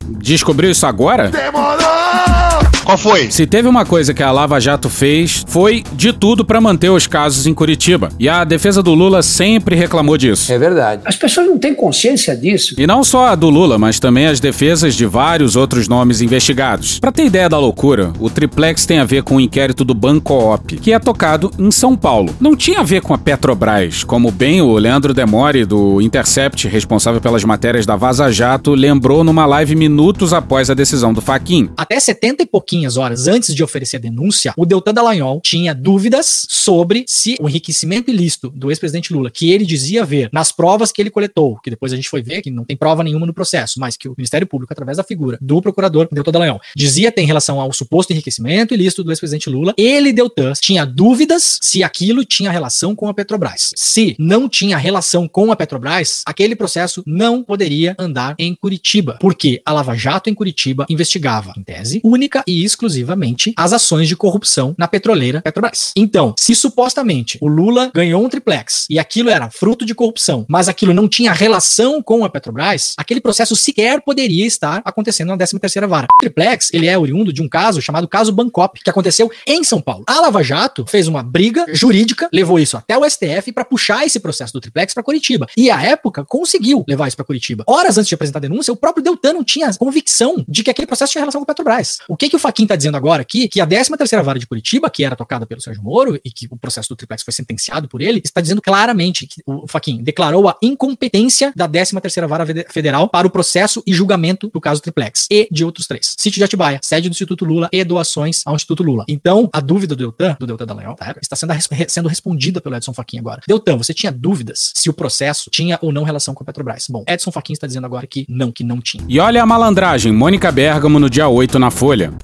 Descobriu 0.04 0.70
isso 0.70 0.86
agora? 0.86 1.28
Demorou! 1.28 2.77
Qual 2.88 2.96
foi? 2.96 3.30
Se 3.30 3.46
teve 3.46 3.68
uma 3.68 3.84
coisa 3.84 4.14
que 4.14 4.22
a 4.22 4.32
Lava 4.32 4.58
Jato 4.58 4.88
fez, 4.88 5.44
foi 5.46 5.84
de 5.92 6.10
tudo 6.10 6.42
para 6.42 6.58
manter 6.58 6.88
os 6.88 7.06
casos 7.06 7.46
em 7.46 7.52
Curitiba. 7.52 8.08
E 8.18 8.30
a 8.30 8.44
defesa 8.44 8.82
do 8.82 8.94
Lula 8.94 9.22
sempre 9.22 9.76
reclamou 9.76 10.16
disso. 10.16 10.50
É 10.50 10.58
verdade. 10.58 11.02
As 11.04 11.14
pessoas 11.14 11.46
não 11.48 11.58
têm 11.58 11.74
consciência 11.74 12.34
disso. 12.34 12.74
E 12.78 12.86
não 12.86 13.04
só 13.04 13.26
a 13.26 13.34
do 13.34 13.50
Lula, 13.50 13.76
mas 13.76 14.00
também 14.00 14.26
as 14.26 14.40
defesas 14.40 14.94
de 14.94 15.04
vários 15.04 15.54
outros 15.54 15.86
nomes 15.86 16.22
investigados. 16.22 16.98
Para 16.98 17.12
ter 17.12 17.26
ideia 17.26 17.46
da 17.46 17.58
loucura, 17.58 18.10
o 18.18 18.30
triplex 18.30 18.86
tem 18.86 19.00
a 19.00 19.04
ver 19.04 19.22
com 19.22 19.36
o 19.36 19.40
inquérito 19.40 19.84
do 19.84 19.92
Banco 19.92 20.32
Op, 20.32 20.78
que 20.78 20.90
é 20.90 20.98
tocado 20.98 21.50
em 21.58 21.70
São 21.70 21.94
Paulo. 21.94 22.34
Não 22.40 22.56
tinha 22.56 22.80
a 22.80 22.84
ver 22.84 23.02
com 23.02 23.12
a 23.12 23.18
Petrobras, 23.18 24.02
como 24.02 24.32
bem 24.32 24.62
o 24.62 24.72
Leandro 24.78 25.12
Demore 25.12 25.66
do 25.66 26.00
Intercept, 26.00 26.66
responsável 26.66 27.20
pelas 27.20 27.44
matérias 27.44 27.84
da 27.84 27.96
Vaza 27.96 28.32
Jato, 28.32 28.72
lembrou 28.72 29.22
numa 29.22 29.44
live 29.44 29.76
minutos 29.76 30.32
após 30.32 30.70
a 30.70 30.74
decisão 30.74 31.12
do 31.12 31.20
Faquin. 31.20 31.68
Até 31.76 32.00
70 32.00 32.44
e 32.44 32.46
pouquinho 32.46 32.77
pouquinhas 32.78 32.96
horas 32.96 33.26
antes 33.26 33.54
de 33.54 33.64
oferecer 33.64 33.96
a 33.96 34.00
denúncia, 34.00 34.54
o 34.56 34.64
Deltan 34.64 34.94
Dallagnol 34.94 35.40
tinha 35.42 35.74
dúvidas 35.74 36.46
sobre 36.48 37.04
se 37.08 37.36
o 37.40 37.48
enriquecimento 37.48 38.10
ilícito 38.10 38.50
do 38.50 38.70
ex-presidente 38.70 39.12
Lula, 39.12 39.30
que 39.30 39.50
ele 39.50 39.64
dizia 39.64 40.04
ver 40.04 40.28
nas 40.32 40.52
provas 40.52 40.92
que 40.92 41.02
ele 41.02 41.10
coletou, 41.10 41.58
que 41.58 41.70
depois 41.70 41.92
a 41.92 41.96
gente 41.96 42.08
foi 42.08 42.22
ver 42.22 42.40
que 42.40 42.50
não 42.50 42.64
tem 42.64 42.76
prova 42.76 43.02
nenhuma 43.02 43.26
no 43.26 43.34
processo, 43.34 43.80
mas 43.80 43.96
que 43.96 44.08
o 44.08 44.14
Ministério 44.16 44.46
Público, 44.46 44.72
através 44.72 44.96
da 44.96 45.02
figura 45.02 45.38
do 45.40 45.60
procurador 45.60 46.08
Deltan 46.12 46.30
Dallagnol, 46.30 46.60
dizia 46.76 47.10
ter 47.10 47.22
em 47.22 47.26
relação 47.26 47.60
ao 47.60 47.72
suposto 47.72 48.12
enriquecimento 48.12 48.74
ilícito 48.74 49.02
do 49.02 49.10
ex-presidente 49.10 49.50
Lula, 49.50 49.74
ele, 49.76 50.12
Deltan, 50.12 50.52
tinha 50.60 50.84
dúvidas 50.84 51.58
se 51.60 51.82
aquilo 51.82 52.24
tinha 52.24 52.50
relação 52.50 52.94
com 52.94 53.08
a 53.08 53.14
Petrobras. 53.14 53.72
Se 53.74 54.14
não 54.18 54.48
tinha 54.48 54.76
relação 54.76 55.26
com 55.26 55.50
a 55.50 55.56
Petrobras, 55.56 56.22
aquele 56.24 56.54
processo 56.54 57.02
não 57.06 57.42
poderia 57.42 57.96
andar 57.98 58.36
em 58.38 58.54
Curitiba, 58.54 59.18
porque 59.20 59.60
a 59.64 59.72
Lava 59.72 59.96
Jato 59.96 60.30
em 60.30 60.34
Curitiba 60.34 60.86
investigava, 60.88 61.52
em 61.56 61.62
tese, 61.62 62.00
única 62.04 62.44
e 62.46 62.67
exclusivamente 62.68 63.52
as 63.56 63.72
ações 63.72 64.06
de 64.06 64.16
corrupção 64.16 64.74
na 64.78 64.86
petroleira 64.86 65.40
Petrobras. 65.40 65.92
Então, 65.96 66.34
se 66.38 66.54
supostamente 66.54 67.38
o 67.40 67.48
Lula 67.48 67.90
ganhou 67.94 68.24
um 68.24 68.28
triplex 68.28 68.86
e 68.90 68.98
aquilo 68.98 69.30
era 69.30 69.50
fruto 69.50 69.84
de 69.84 69.94
corrupção, 69.94 70.44
mas 70.48 70.68
aquilo 70.68 70.94
não 70.94 71.08
tinha 71.08 71.32
relação 71.32 72.02
com 72.02 72.24
a 72.24 72.30
Petrobras, 72.30 72.94
aquele 72.96 73.20
processo 73.20 73.56
sequer 73.56 74.00
poderia 74.02 74.46
estar 74.46 74.82
acontecendo 74.84 75.28
na 75.28 75.36
13ª 75.36 75.86
vara. 75.86 76.06
O 76.14 76.20
triplex, 76.20 76.70
ele 76.72 76.86
é 76.86 76.98
oriundo 76.98 77.32
de 77.32 77.42
um 77.42 77.48
caso 77.48 77.80
chamado 77.80 78.06
caso 78.06 78.32
Bancop, 78.32 78.80
que 78.82 78.90
aconteceu 78.90 79.30
em 79.46 79.64
São 79.64 79.80
Paulo. 79.80 80.04
A 80.06 80.20
Lava 80.20 80.42
Jato 80.42 80.84
fez 80.86 81.08
uma 81.08 81.22
briga 81.22 81.66
jurídica, 81.72 82.28
levou 82.32 82.58
isso 82.58 82.76
até 82.76 82.96
o 82.96 83.08
STF 83.08 83.52
para 83.52 83.64
puxar 83.64 84.04
esse 84.04 84.20
processo 84.20 84.52
do 84.52 84.60
triplex 84.60 84.94
para 84.94 85.02
Curitiba. 85.02 85.46
E 85.56 85.70
à 85.70 85.82
época 85.82 86.24
conseguiu 86.24 86.84
levar 86.86 87.08
isso 87.08 87.16
para 87.16 87.24
Curitiba. 87.24 87.64
Horas 87.66 87.98
antes 87.98 88.08
de 88.08 88.14
apresentar 88.14 88.38
a 88.38 88.42
denúncia, 88.42 88.72
o 88.72 88.76
próprio 88.76 89.02
Deltan 89.02 89.32
não 89.32 89.44
tinha 89.44 89.72
convicção 89.74 90.44
de 90.48 90.62
que 90.62 90.70
aquele 90.70 90.86
processo 90.86 91.12
tinha 91.12 91.22
relação 91.22 91.40
com 91.40 91.44
a 91.44 91.46
Petrobras. 91.46 91.98
O 92.08 92.16
que 92.16 92.28
que 92.28 92.36
o 92.36 92.38
Faquin 92.48 92.66
tá 92.66 92.76
dizendo 92.76 92.96
agora 92.96 93.20
aqui, 93.20 93.46
que 93.46 93.60
a 93.60 93.66
13ª 93.66 94.22
vara 94.22 94.38
de 94.38 94.46
Curitiba, 94.46 94.88
que 94.88 95.04
era 95.04 95.14
tocada 95.14 95.44
pelo 95.44 95.60
Sérgio 95.60 95.82
Moro 95.82 96.18
e 96.24 96.30
que 96.30 96.48
o 96.50 96.56
processo 96.56 96.88
do 96.88 96.96
triplex 96.96 97.22
foi 97.22 97.32
sentenciado 97.34 97.86
por 97.88 98.00
ele, 98.00 98.22
está 98.24 98.40
dizendo 98.40 98.62
claramente 98.62 99.26
que 99.26 99.42
o 99.44 99.68
Faquin 99.68 100.02
declarou 100.02 100.48
a 100.48 100.56
incompetência 100.62 101.52
da 101.54 101.68
13ª 101.68 102.26
vara 102.26 102.46
federal 102.70 103.06
para 103.06 103.26
o 103.26 103.30
processo 103.30 103.82
e 103.86 103.92
julgamento 103.92 104.48
do 104.48 104.60
caso 104.62 104.80
triplex 104.80 105.26
e 105.30 105.46
de 105.50 105.62
outros 105.62 105.86
três. 105.86 106.14
Sítio 106.16 106.38
de 106.38 106.44
Atibaia, 106.44 106.80
sede 106.82 107.10
do 107.10 107.12
Instituto 107.12 107.44
Lula 107.44 107.68
e 107.70 107.84
doações 107.84 108.42
ao 108.46 108.56
Instituto 108.56 108.82
Lula. 108.82 109.04
Então, 109.06 109.50
a 109.52 109.60
dúvida 109.60 109.94
do 109.94 110.10
Deltan, 110.10 110.34
do 110.40 110.46
Deltan 110.46 110.64
Dallagnol, 110.64 110.94
tá, 110.94 111.14
está 111.20 111.36
sendo, 111.36 111.52
sendo 111.86 112.08
respondida 112.08 112.62
pelo 112.62 112.76
Edson 112.76 112.94
Fachin 112.94 113.18
agora. 113.18 113.42
Deltan, 113.46 113.76
você 113.76 113.92
tinha 113.92 114.10
dúvidas 114.10 114.72
se 114.74 114.88
o 114.88 114.94
processo 114.94 115.50
tinha 115.50 115.78
ou 115.82 115.92
não 115.92 116.02
relação 116.02 116.32
com 116.32 116.42
a 116.42 116.46
Petrobras? 116.46 116.86
Bom, 116.88 117.04
Edson 117.06 117.30
Fachin 117.30 117.52
está 117.52 117.66
dizendo 117.66 117.84
agora 117.84 118.06
que 118.06 118.24
não, 118.26 118.50
que 118.50 118.64
não 118.64 118.80
tinha. 118.80 119.04
E 119.06 119.20
olha 119.20 119.42
a 119.42 119.46
malandragem, 119.46 120.10
Mônica 120.12 120.50
Bergamo 120.50 120.98
no 120.98 121.10
dia 121.10 121.28
8 121.28 121.58
na 121.58 121.70
Folha. 121.70 122.14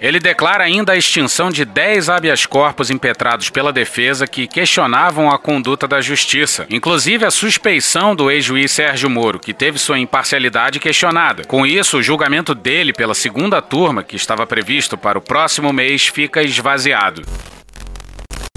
Ele 0.00 0.18
declara 0.18 0.64
ainda 0.64 0.92
a 0.92 0.96
extinção 0.96 1.50
de 1.50 1.64
10 1.64 2.08
habeas 2.08 2.44
corpus 2.44 2.90
impetrados 2.90 3.48
pela 3.48 3.72
defesa 3.72 4.26
que 4.26 4.48
questionavam 4.48 5.30
a 5.30 5.38
conduta 5.38 5.86
da 5.86 6.00
justiça, 6.00 6.66
inclusive 6.68 7.24
a 7.24 7.30
suspeição 7.30 8.14
do 8.14 8.28
ex-juiz 8.28 8.72
Sérgio 8.72 9.08
Moro, 9.08 9.38
que 9.38 9.54
teve 9.54 9.78
sua 9.78 9.96
imparcialidade 9.96 10.80
questionada. 10.80 11.44
Com 11.44 11.64
isso, 11.64 11.98
o 11.98 12.02
julgamento 12.02 12.56
dele 12.56 12.92
pela 12.92 13.14
segunda 13.14 13.62
turma, 13.62 14.02
que 14.02 14.16
estava 14.16 14.44
previsto 14.44 14.98
para 14.98 15.16
o 15.16 15.22
próximo 15.22 15.72
mês, 15.72 16.08
fica 16.08 16.42
esvaziado. 16.42 17.22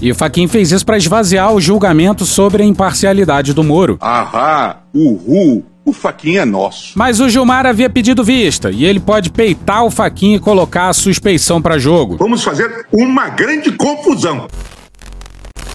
E 0.02 0.10
o 0.10 0.16
Faquin 0.16 0.48
fez 0.48 0.72
isso 0.72 0.84
para 0.84 0.96
esvaziar 0.96 1.52
o 1.52 1.60
julgamento 1.60 2.24
sobre 2.24 2.64
a 2.64 2.66
imparcialidade 2.66 3.54
do 3.54 3.62
Moro. 3.62 3.96
Ahá, 4.00 4.82
uhul. 4.92 5.64
O 5.88 5.92
Faquinha 5.94 6.42
é 6.42 6.44
nosso. 6.44 6.92
Mas 6.96 7.18
o 7.18 7.30
Gilmar 7.30 7.64
havia 7.64 7.88
pedido 7.88 8.22
vista 8.22 8.70
e 8.70 8.84
ele 8.84 9.00
pode 9.00 9.30
peitar 9.30 9.86
o 9.86 9.90
Faquinha 9.90 10.36
e 10.36 10.38
colocar 10.38 10.90
a 10.90 10.92
suspeição 10.92 11.62
para 11.62 11.78
jogo. 11.78 12.18
Vamos 12.18 12.44
fazer 12.44 12.86
uma 12.92 13.30
grande 13.30 13.72
confusão. 13.72 14.48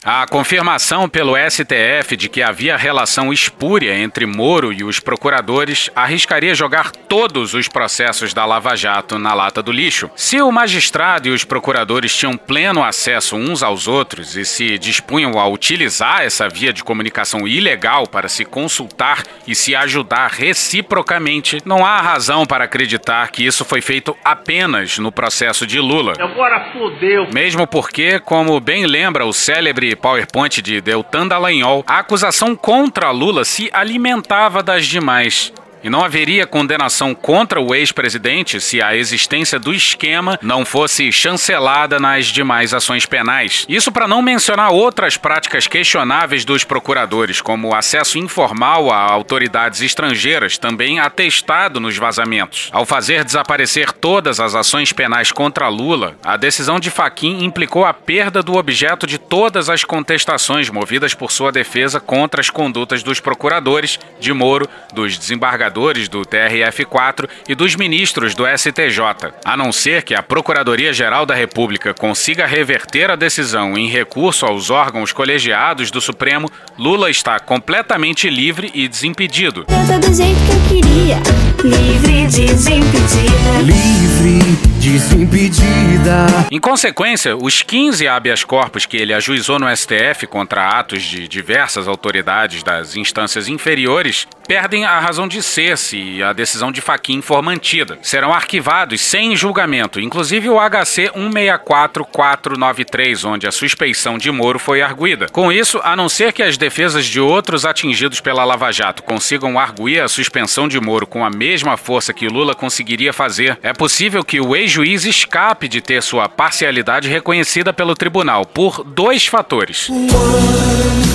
A 0.05 0.27
confirmação 0.27 1.07
pelo 1.07 1.33
STF 1.37 2.17
de 2.17 2.27
que 2.27 2.43
havia 2.43 2.75
relação 2.75 3.31
espúria 3.31 3.97
entre 3.97 4.25
Moro 4.25 4.73
e 4.73 4.83
os 4.83 4.99
procuradores 4.99 5.89
arriscaria 5.95 6.53
jogar 6.53 6.91
todos 6.91 7.53
os 7.53 7.69
processos 7.69 8.33
da 8.33 8.45
Lava 8.45 8.75
Jato 8.75 9.17
na 9.17 9.33
lata 9.33 9.63
do 9.63 9.71
lixo. 9.71 10.11
Se 10.13 10.41
o 10.41 10.51
magistrado 10.51 11.29
e 11.29 11.31
os 11.31 11.45
procuradores 11.45 12.13
tinham 12.13 12.35
pleno 12.35 12.83
acesso 12.83 13.37
uns 13.37 13.63
aos 13.63 13.87
outros 13.87 14.35
e 14.35 14.43
se 14.43 14.77
dispunham 14.77 15.39
a 15.39 15.47
utilizar 15.47 16.21
essa 16.23 16.49
via 16.49 16.73
de 16.73 16.83
comunicação 16.83 17.47
ilegal 17.47 18.05
para 18.05 18.27
se 18.27 18.43
consultar 18.43 19.23
e 19.47 19.55
se 19.55 19.73
ajudar 19.73 20.31
reciprocamente, 20.31 21.59
não 21.63 21.85
há 21.85 22.01
razão 22.01 22.45
para 22.45 22.65
acreditar 22.65 23.31
que 23.31 23.45
isso 23.45 23.63
foi 23.63 23.79
feito 23.79 24.17
apenas 24.21 24.99
no 24.99 25.13
processo 25.13 25.65
de 25.65 25.79
Lula. 25.79 26.13
Agora 26.19 26.73
fodeu. 26.73 27.29
Mesmo 27.33 27.65
porque, 27.65 28.19
como 28.19 28.59
bem 28.59 28.85
lembra 28.85 29.25
o 29.25 29.31
célebre 29.31 29.92
PowerPoint 29.95 30.61
de 30.61 30.81
Deltan 30.81 31.27
Dallagnol, 31.27 31.83
a 31.87 31.99
acusação 31.99 32.55
contra 32.55 33.11
Lula 33.11 33.45
se 33.45 33.69
alimentava 33.73 34.61
das 34.61 34.85
demais. 34.85 35.53
E 35.83 35.89
não 35.89 36.01
haveria 36.01 36.47
condenação 36.47 37.13
contra 37.13 37.59
o 37.59 37.75
ex-presidente 37.75 38.61
se 38.61 38.81
a 38.81 38.95
existência 38.95 39.59
do 39.59 39.73
esquema 39.73 40.39
não 40.41 40.63
fosse 40.63 41.11
chancelada 41.11 41.99
nas 41.99 42.27
demais 42.27 42.73
ações 42.73 43.05
penais. 43.05 43.65
Isso 43.67 43.91
para 43.91 44.07
não 44.07 44.21
mencionar 44.21 44.71
outras 44.71 45.17
práticas 45.17 45.67
questionáveis 45.67 46.45
dos 46.45 46.63
procuradores, 46.63 47.41
como 47.41 47.67
o 47.67 47.75
acesso 47.75 48.17
informal 48.17 48.89
a 48.89 48.97
autoridades 48.97 49.81
estrangeiras, 49.81 50.57
também 50.57 51.01
atestado 51.01 51.81
nos 51.81 51.97
vazamentos. 51.97 52.69
Ao 52.71 52.85
fazer 52.85 53.25
desaparecer 53.25 53.91
todas 53.91 54.39
as 54.39 54.55
ações 54.55 54.93
penais 54.93 55.33
contra 55.33 55.67
Lula, 55.67 56.15
a 56.23 56.37
decisão 56.37 56.79
de 56.79 56.89
Faquim 56.89 57.43
implicou 57.43 57.83
a 57.83 57.93
perda 57.93 58.41
do 58.41 58.55
objeto 58.55 59.05
de 59.05 59.17
todas 59.17 59.69
as 59.69 59.83
contestações 59.83 60.69
movidas 60.69 61.13
por 61.13 61.29
sua 61.29 61.51
defesa 61.51 61.99
contra 61.99 62.39
as 62.39 62.49
condutas 62.49 63.03
dos 63.03 63.19
procuradores, 63.19 63.99
de 64.17 64.31
Moro, 64.31 64.69
dos 64.93 65.17
desembargadores 65.17 65.72
do 65.73 66.21
TRF4 66.21 67.27
e 67.49 67.55
dos 67.55 67.75
ministros 67.75 68.35
do 68.35 68.45
STJ, 68.45 69.33
a 69.43 69.57
não 69.57 69.71
ser 69.71 70.03
que 70.03 70.13
a 70.13 70.21
Procuradoria-Geral 70.21 71.25
da 71.25 71.33
República 71.33 71.93
consiga 71.93 72.45
reverter 72.45 73.09
a 73.09 73.15
decisão 73.15 73.77
em 73.77 73.89
recurso 73.89 74.45
aos 74.45 74.69
órgãos 74.69 75.11
colegiados 75.11 75.89
do 75.89 75.99
Supremo, 75.99 76.49
Lula 76.77 77.09
está 77.09 77.39
completamente 77.39 78.29
livre 78.29 78.71
e 78.73 78.87
desimpedido. 78.87 79.65
Eu 79.69 79.99
do 79.99 80.13
jeito 80.13 80.39
que 80.45 80.51
eu 80.51 80.81
queria, 80.81 81.17
livre, 81.63 82.27
desimpedida. 82.27 83.33
Livre, 83.63 84.57
desimpedida. 84.79 86.27
Em 86.51 86.59
consequência, 86.59 87.35
os 87.35 87.61
15 87.61 88.07
habeas 88.07 88.43
corpus 88.43 88.85
que 88.85 88.97
ele 88.97 89.13
ajuizou 89.13 89.59
no 89.59 89.75
STF 89.75 90.27
contra 90.27 90.67
atos 90.67 91.03
de 91.03 91.27
diversas 91.27 91.87
autoridades 91.87 92.63
das 92.63 92.95
instâncias 92.95 93.47
inferiores 93.47 94.27
perdem 94.47 94.85
a 94.85 94.99
razão 94.99 95.27
de 95.27 95.41
ser 95.41 95.75
se 95.77 96.21
a 96.21 96.33
decisão 96.33 96.71
de 96.71 96.81
Faquim 96.81 97.21
for 97.21 97.41
mantida. 97.41 97.97
Serão 98.01 98.33
arquivados 98.33 98.99
sem 99.01 99.35
julgamento, 99.35 99.99
inclusive 99.99 100.49
o 100.49 100.59
HC 100.59 101.11
164493, 101.15 103.25
onde 103.25 103.47
a 103.47 103.51
suspeição 103.51 104.17
de 104.17 104.31
Moro 104.31 104.57
foi 104.59 104.81
arguída. 104.81 105.27
Com 105.31 105.51
isso, 105.51 105.79
a 105.83 105.95
não 105.95 106.09
ser 106.09 106.33
que 106.33 106.43
as 106.43 106.57
defesas 106.57 107.05
de 107.05 107.19
outros 107.19 107.65
atingidos 107.65 108.19
pela 108.19 108.43
Lava 108.43 108.71
Jato 108.71 109.01
consigam 109.03 109.59
arguir 109.59 110.01
a 110.01 110.07
suspensão 110.07 110.67
de 110.67 110.79
Moro 110.79 111.05
com 111.07 111.25
a 111.25 111.29
mesma 111.29 111.77
força 111.77 112.13
que 112.13 112.27
Lula 112.27 112.55
conseguiria 112.55 113.13
fazer, 113.13 113.59
é 113.61 113.73
possível 113.73 114.23
que 114.23 114.39
o 114.39 114.55
ex-juiz 114.55 115.05
escape 115.05 115.67
de 115.67 115.81
ter 115.81 116.01
sua 116.01 116.29
parcialidade 116.29 117.09
reconhecida 117.09 117.73
pelo 117.73 117.95
tribunal 117.95 118.45
por 118.45 118.83
dois 118.83 119.27
fatores. 119.27 119.89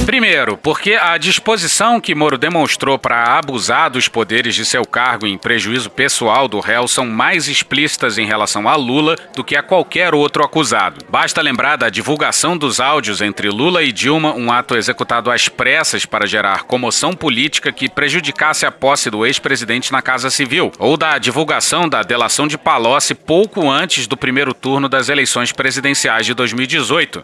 Primeiro, 0.07 0.57
porque 0.57 0.95
a 0.95 1.19
disposição 1.19 2.01
que 2.01 2.15
Moro 2.15 2.39
demonstrou 2.39 2.99
para 2.99 3.18
abusar 3.23 3.91
dos 3.91 4.09
poderes 4.09 4.55
de 4.55 4.65
seu 4.65 4.85
cargo 4.85 5.27
em 5.27 5.39
prejuízo 5.39 5.91
pessoal 5.91 6.49
do 6.49 6.61
réu 6.61 6.87
são 6.89 7.07
mais 7.07 7.49
explícitas 7.49 8.19
em 8.19 8.27
relação 8.27 8.69
a 8.69 8.77
Lula 8.77 9.17
do 9.35 9.45
que 9.45 9.57
a 9.57 9.63
qualquer 9.63 10.15
outro 10.15 10.45
acusado. 10.45 11.05
Basta 11.09 11.41
lembrar 11.41 11.77
da 11.77 11.89
divulgação 11.89 12.57
dos 12.57 12.81
áudios 12.81 13.21
entre 13.21 13.49
Lula 13.49 13.83
e 13.83 13.93
Dilma, 13.93 14.35
um 14.35 14.53
ato 14.53 14.77
executado 14.77 15.31
às 15.31 15.49
pressas 15.49 16.05
para 16.05 16.27
gerar 16.27 16.65
comoção 16.65 17.13
política 17.13 17.73
que 17.73 17.89
prejudicasse 17.89 18.67
a 18.67 18.71
posse 18.71 19.11
do 19.11 19.25
ex-presidente 19.25 19.93
na 19.93 20.03
Casa 20.03 20.31
Civil, 20.31 20.73
ou 20.79 20.97
da 20.97 21.19
divulgação 21.19 21.89
da 21.89 22.03
delação 22.03 22.47
de 22.47 22.59
Palocci 22.59 23.15
pouco 23.15 23.69
antes 23.69 24.07
do 24.07 24.17
primeiro 24.17 24.55
turno 24.55 24.89
das 24.89 25.09
eleições 25.09 25.53
presidenciais 25.53 26.27
de 26.27 26.35
2018. 26.35 27.23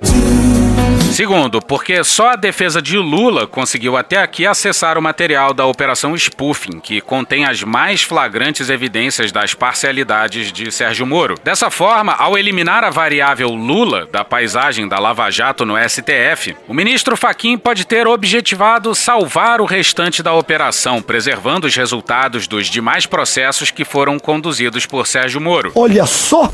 Segundo, 1.14 1.60
porque 1.62 2.02
só 2.02 2.30
a 2.30 2.36
defesa 2.36 2.82
de 2.82 2.98
Lula 2.98 3.46
conseguiu 3.46 3.96
até 3.96 4.16
aqui 4.16 4.44
acessar 4.44 4.98
o 4.98 5.02
material 5.02 5.54
da 5.54 5.64
operação 5.64 5.83
Operação 5.84 6.16
Spoofing, 6.16 6.80
que 6.80 6.98
contém 7.02 7.44
as 7.44 7.62
mais 7.62 8.02
flagrantes 8.02 8.70
evidências 8.70 9.30
das 9.30 9.52
parcialidades 9.52 10.50
de 10.50 10.72
Sérgio 10.72 11.06
Moro. 11.06 11.34
Dessa 11.44 11.68
forma, 11.68 12.14
ao 12.14 12.38
eliminar 12.38 12.82
a 12.82 12.88
variável 12.88 13.50
Lula 13.50 14.08
da 14.10 14.24
paisagem 14.24 14.88
da 14.88 14.98
Lava 14.98 15.30
Jato 15.30 15.66
no 15.66 15.74
STF, 15.76 16.56
o 16.66 16.72
ministro 16.72 17.18
Faquim 17.18 17.58
pode 17.58 17.86
ter 17.86 18.06
objetivado 18.06 18.94
salvar 18.94 19.60
o 19.60 19.66
restante 19.66 20.22
da 20.22 20.32
operação, 20.32 21.02
preservando 21.02 21.66
os 21.66 21.76
resultados 21.76 22.48
dos 22.48 22.68
demais 22.68 23.04
processos 23.04 23.70
que 23.70 23.84
foram 23.84 24.18
conduzidos 24.18 24.86
por 24.86 25.06
Sérgio 25.06 25.38
Moro. 25.38 25.70
Olha 25.74 26.06
só! 26.06 26.50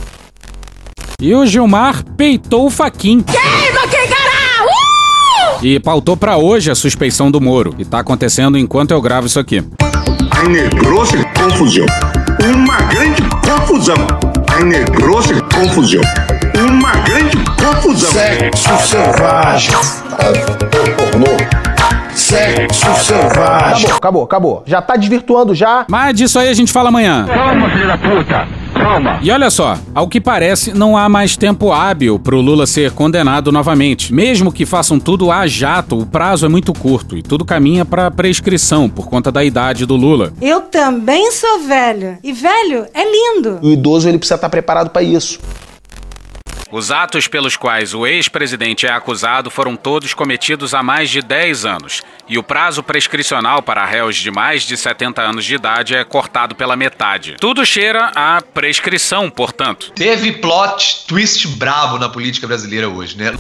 E 1.23 1.33
o 1.33 1.47
Gilmar 1.47 2.03
peitou 2.17 2.67
o 2.67 2.71
Faquim. 2.71 3.21
Quem! 3.21 4.20
E 5.62 5.79
pautou 5.79 6.17
para 6.17 6.38
hoje 6.38 6.71
a 6.71 6.75
suspeição 6.75 7.31
do 7.31 7.38
Moro. 7.38 7.75
E 7.79 7.85
tá 7.85 7.99
acontecendo 7.99 8.57
enquanto 8.57 8.93
eu 8.93 9.00
gravo 9.02 9.26
isso 9.26 9.38
aqui. 9.38 9.62
Negrou-se 10.49 11.19
confusão. 11.35 11.85
Uma 12.55 12.76
grande 12.83 13.23
confusão. 13.23 13.97
Negrou-se 14.64 15.35
confusão. 15.55 16.00
Uma 16.59 16.93
grande 16.93 17.37
confusão. 17.59 18.11
Sexo 18.11 18.79
selvagem. 18.87 19.73
Pornô. 20.97 21.37
Sexo 22.14 22.95
selvagem. 23.05 23.85
Acabou, 23.90 23.97
acabou, 23.97 24.25
acabou. 24.25 24.62
Já 24.64 24.81
tá 24.81 24.97
desvirtuando 24.97 25.55
já. 25.55 25.85
Mas 25.90 26.17
disso 26.17 26.38
aí 26.38 26.49
a 26.49 26.55
gente 26.55 26.73
fala 26.73 26.88
amanhã. 26.88 27.26
Calma, 27.26 27.69
filho 27.69 27.87
da 27.87 27.99
puta. 27.99 28.60
Calma. 28.91 29.21
E 29.23 29.31
olha 29.31 29.49
só, 29.51 29.79
ao 29.95 30.09
que 30.09 30.21
parece, 30.21 30.73
não 30.73 30.97
há 30.97 31.09
mais 31.09 31.37
tempo 31.37 31.71
hábil 31.71 32.19
pro 32.19 32.41
Lula 32.41 32.67
ser 32.67 32.91
condenado 32.91 33.53
novamente. 33.53 34.13
Mesmo 34.13 34.51
que 34.51 34.67
façam 34.67 34.99
tudo 34.99 35.31
a 35.31 35.47
jato, 35.47 35.97
o 35.97 36.05
prazo 36.05 36.45
é 36.45 36.49
muito 36.49 36.73
curto 36.73 37.17
e 37.17 37.23
tudo 37.23 37.45
caminha 37.45 37.85
pra 37.85 38.11
prescrição 38.11 38.89
por 38.89 39.07
conta 39.09 39.31
da 39.31 39.45
idade 39.45 39.87
do 39.87 39.95
Lula. 39.95 40.33
Eu 40.43 40.63
também 40.63 41.31
sou 41.31 41.61
velho. 41.61 42.19
E 42.21 42.33
velho 42.33 42.85
é 42.93 43.05
lindo. 43.05 43.61
O 43.63 43.71
idoso 43.71 44.09
ele 44.09 44.19
precisa 44.19 44.35
estar 44.35 44.49
preparado 44.49 44.91
para 44.91 45.05
isso. 45.05 45.39
Os 46.73 46.93
atos 46.93 47.27
pelos 47.27 47.57
quais 47.57 47.95
o 47.95 48.07
ex-presidente 48.07 48.87
é 48.87 48.93
acusado 48.93 49.50
foram 49.50 49.75
todos 49.75 50.15
cometidos 50.15 50.73
há 50.73 50.85
mais 50.85 51.11
de 51.11 51.21
10 51.21 51.65
anos, 51.65 52.00
e 52.29 52.39
o 52.39 52.45
prazo 52.45 52.81
prescricional 52.81 53.61
para 53.61 53.85
réus 53.85 54.15
de 54.15 54.31
mais 54.31 54.62
de 54.62 54.77
70 54.77 55.21
anos 55.21 55.45
de 55.45 55.57
idade 55.57 55.97
é 55.97 56.05
cortado 56.05 56.55
pela 56.55 56.77
metade. 56.77 57.35
Tudo 57.41 57.67
cheira 57.67 58.12
a 58.15 58.41
prescrição, 58.41 59.29
portanto. 59.29 59.91
Teve 59.97 60.35
plot 60.35 61.07
twist 61.09 61.49
brabo 61.49 61.99
na 61.99 62.09
política 62.09 62.47
brasileira 62.47 62.89
hoje, 62.89 63.19
né? 63.19 63.35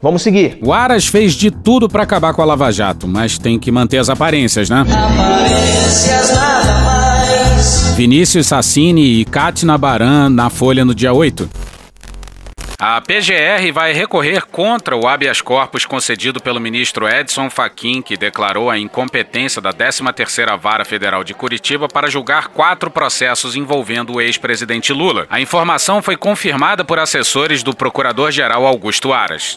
Vamos 0.00 0.22
seguir. 0.22 0.58
O 0.62 0.72
Aras 0.72 1.08
fez 1.08 1.34
de 1.34 1.50
tudo 1.50 1.88
para 1.88 2.04
acabar 2.04 2.32
com 2.32 2.40
a 2.40 2.44
Lava 2.44 2.70
Jato, 2.70 3.08
mas 3.08 3.36
tem 3.36 3.58
que 3.58 3.72
manter 3.72 3.98
as 3.98 4.08
aparências, 4.08 4.70
né? 4.70 4.82
Aparências 4.82 6.30
nada 6.32 6.80
mais. 6.82 7.94
Vinícius 7.96 8.46
Sassini 8.46 9.20
e 9.20 9.24
Katina 9.24 9.76
Baran 9.76 10.28
na 10.28 10.50
Folha 10.50 10.84
no 10.84 10.94
dia 10.94 11.12
8. 11.12 11.65
A 12.78 13.00
PGR 13.00 13.72
vai 13.72 13.94
recorrer 13.94 14.44
contra 14.44 14.94
o 14.94 15.08
habeas 15.08 15.40
corpus 15.40 15.86
concedido 15.86 16.42
pelo 16.42 16.60
ministro 16.60 17.08
Edson 17.08 17.48
Fachin, 17.48 18.02
que 18.02 18.18
declarou 18.18 18.68
a 18.68 18.78
incompetência 18.78 19.62
da 19.62 19.72
13ª 19.72 20.58
Vara 20.58 20.84
Federal 20.84 21.24
de 21.24 21.32
Curitiba 21.32 21.88
para 21.88 22.10
julgar 22.10 22.48
quatro 22.48 22.90
processos 22.90 23.56
envolvendo 23.56 24.16
o 24.16 24.20
ex-presidente 24.20 24.92
Lula. 24.92 25.26
A 25.30 25.40
informação 25.40 26.02
foi 26.02 26.18
confirmada 26.18 26.84
por 26.84 26.98
assessores 26.98 27.62
do 27.62 27.74
procurador-geral 27.74 28.66
Augusto 28.66 29.10
Aras. 29.10 29.56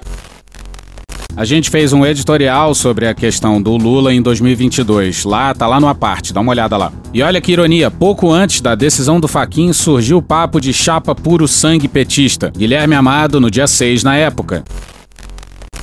A 1.35 1.45
gente 1.45 1.69
fez 1.69 1.93
um 1.93 2.05
editorial 2.05 2.75
sobre 2.75 3.07
a 3.07 3.13
questão 3.13 3.61
do 3.61 3.77
Lula 3.77 4.13
em 4.13 4.21
2022. 4.21 5.23
Lá, 5.23 5.53
tá 5.53 5.67
lá 5.67 5.79
numa 5.79 5.95
parte, 5.95 6.33
dá 6.33 6.41
uma 6.41 6.51
olhada 6.51 6.75
lá. 6.75 6.91
E 7.13 7.23
olha 7.23 7.39
que 7.39 7.51
ironia, 7.51 7.89
pouco 7.89 8.29
antes 8.31 8.59
da 8.59 8.75
decisão 8.75 9.19
do 9.19 9.27
Faquin 9.27 9.71
surgiu 9.71 10.17
o 10.17 10.21
papo 10.21 10.59
de 10.59 10.73
chapa 10.73 11.15
puro 11.15 11.47
sangue 11.47 11.87
petista. 11.87 12.51
Guilherme 12.55 12.93
Amado 12.93 13.39
no 13.39 13.49
dia 13.49 13.67
6 13.67 14.03
na 14.03 14.17
época. 14.17 14.65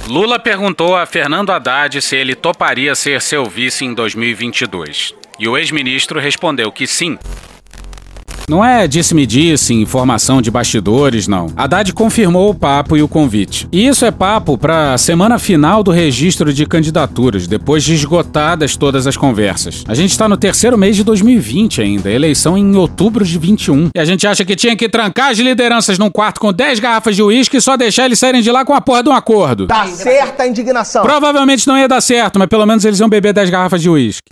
Lula 0.06 0.38
perguntou 0.38 0.94
a 0.94 1.06
Fernando 1.06 1.50
Haddad 1.50 2.00
se 2.00 2.14
ele 2.14 2.34
toparia 2.34 2.94
ser 2.94 3.20
seu 3.22 3.46
vice 3.46 3.84
em 3.84 3.94
2022. 3.94 5.14
E 5.38 5.48
o 5.48 5.56
ex-ministro 5.56 6.20
respondeu 6.20 6.70
que 6.70 6.86
sim. 6.86 7.18
Não 8.48 8.64
é 8.64 8.86
disse-me-disse, 8.86 9.74
informação 9.74 10.40
de 10.40 10.52
bastidores, 10.52 11.26
não. 11.26 11.48
Haddad 11.56 11.92
confirmou 11.92 12.50
o 12.50 12.54
papo 12.54 12.96
e 12.96 13.02
o 13.02 13.08
convite. 13.08 13.68
E 13.72 13.86
isso 13.86 14.04
é 14.04 14.10
papo 14.12 14.56
pra 14.56 14.96
semana 14.96 15.36
final 15.38 15.82
do 15.82 15.90
registro 15.90 16.52
de 16.52 16.64
candidaturas, 16.64 17.48
depois 17.48 17.82
de 17.82 17.94
esgotadas 17.94 18.76
todas 18.76 19.06
as 19.06 19.16
conversas. 19.16 19.84
A 19.88 19.94
gente 19.94 20.16
tá 20.16 20.28
no 20.28 20.36
terceiro 20.36 20.78
mês 20.78 20.94
de 20.94 21.02
2020 21.02 21.82
ainda, 21.82 22.08
eleição 22.08 22.56
em 22.56 22.76
outubro 22.76 23.24
de 23.24 23.36
21. 23.36 23.90
E 23.94 23.98
a 23.98 24.04
gente 24.04 24.26
acha 24.26 24.44
que 24.44 24.54
tinha 24.54 24.76
que 24.76 24.88
trancar 24.88 25.30
as 25.30 25.38
lideranças 25.38 25.98
num 25.98 26.10
quarto 26.10 26.40
com 26.40 26.52
10 26.52 26.78
garrafas 26.78 27.16
de 27.16 27.22
uísque 27.22 27.56
e 27.56 27.60
só 27.60 27.76
deixar 27.76 28.04
eles 28.04 28.18
saírem 28.18 28.42
de 28.42 28.52
lá 28.52 28.64
com 28.64 28.74
a 28.74 28.80
porra 28.80 29.02
de 29.02 29.08
um 29.08 29.12
acordo. 29.12 29.66
Tá 29.66 29.86
certa 29.88 30.44
a 30.44 30.46
indignação. 30.46 31.02
Provavelmente 31.02 31.66
não 31.66 31.76
ia 31.76 31.88
dar 31.88 32.00
certo, 32.00 32.38
mas 32.38 32.48
pelo 32.48 32.64
menos 32.64 32.84
eles 32.84 33.00
iam 33.00 33.08
beber 33.08 33.32
10 33.32 33.50
garrafas 33.50 33.82
de 33.82 33.90
uísque. 33.90 34.22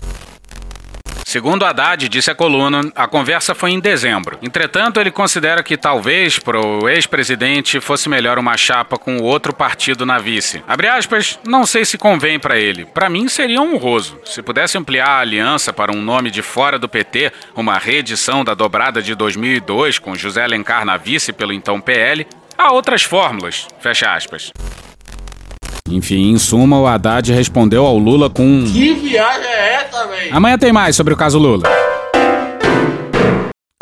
Segundo 1.34 1.64
Haddad, 1.64 2.08
disse 2.08 2.30
a 2.30 2.34
coluna, 2.34 2.80
a 2.94 3.08
conversa 3.08 3.56
foi 3.56 3.72
em 3.72 3.80
dezembro. 3.80 4.38
Entretanto, 4.40 5.00
ele 5.00 5.10
considera 5.10 5.64
que 5.64 5.76
talvez 5.76 6.38
para 6.38 6.64
o 6.64 6.88
ex-presidente 6.88 7.80
fosse 7.80 8.08
melhor 8.08 8.38
uma 8.38 8.56
chapa 8.56 8.96
com 8.96 9.18
outro 9.18 9.52
partido 9.52 10.06
na 10.06 10.16
vice. 10.16 10.62
Abre 10.68 10.86
aspas, 10.86 11.36
não 11.44 11.66
sei 11.66 11.84
se 11.84 11.98
convém 11.98 12.38
para 12.38 12.56
ele. 12.56 12.84
Para 12.84 13.10
mim 13.10 13.28
seria 13.28 13.60
honroso. 13.60 14.16
Se 14.24 14.42
pudesse 14.42 14.78
ampliar 14.78 15.08
a 15.08 15.18
aliança 15.18 15.72
para 15.72 15.90
um 15.90 16.00
nome 16.00 16.30
de 16.30 16.40
fora 16.40 16.78
do 16.78 16.88
PT, 16.88 17.32
uma 17.56 17.78
reedição 17.78 18.44
da 18.44 18.54
dobrada 18.54 19.02
de 19.02 19.16
2002 19.16 19.98
com 19.98 20.14
José 20.14 20.44
Alencar 20.44 20.84
na 20.84 20.96
vice 20.96 21.32
pelo 21.32 21.52
então 21.52 21.80
PL, 21.80 22.28
há 22.56 22.72
outras 22.72 23.02
fórmulas. 23.02 23.66
Fecha 23.80 24.14
aspas. 24.14 24.52
Enfim, 25.90 26.30
em 26.30 26.38
suma, 26.38 26.80
o 26.80 26.86
Haddad 26.86 27.30
respondeu 27.30 27.84
ao 27.84 27.98
Lula 27.98 28.30
com. 28.30 28.64
Que 28.64 28.94
viagem 28.94 29.46
é 29.46 29.74
essa, 29.82 30.06
velho? 30.06 30.34
Amanhã 30.34 30.56
tem 30.56 30.72
mais 30.72 30.96
sobre 30.96 31.12
o 31.12 31.16
caso 31.16 31.38
Lula. 31.38 31.64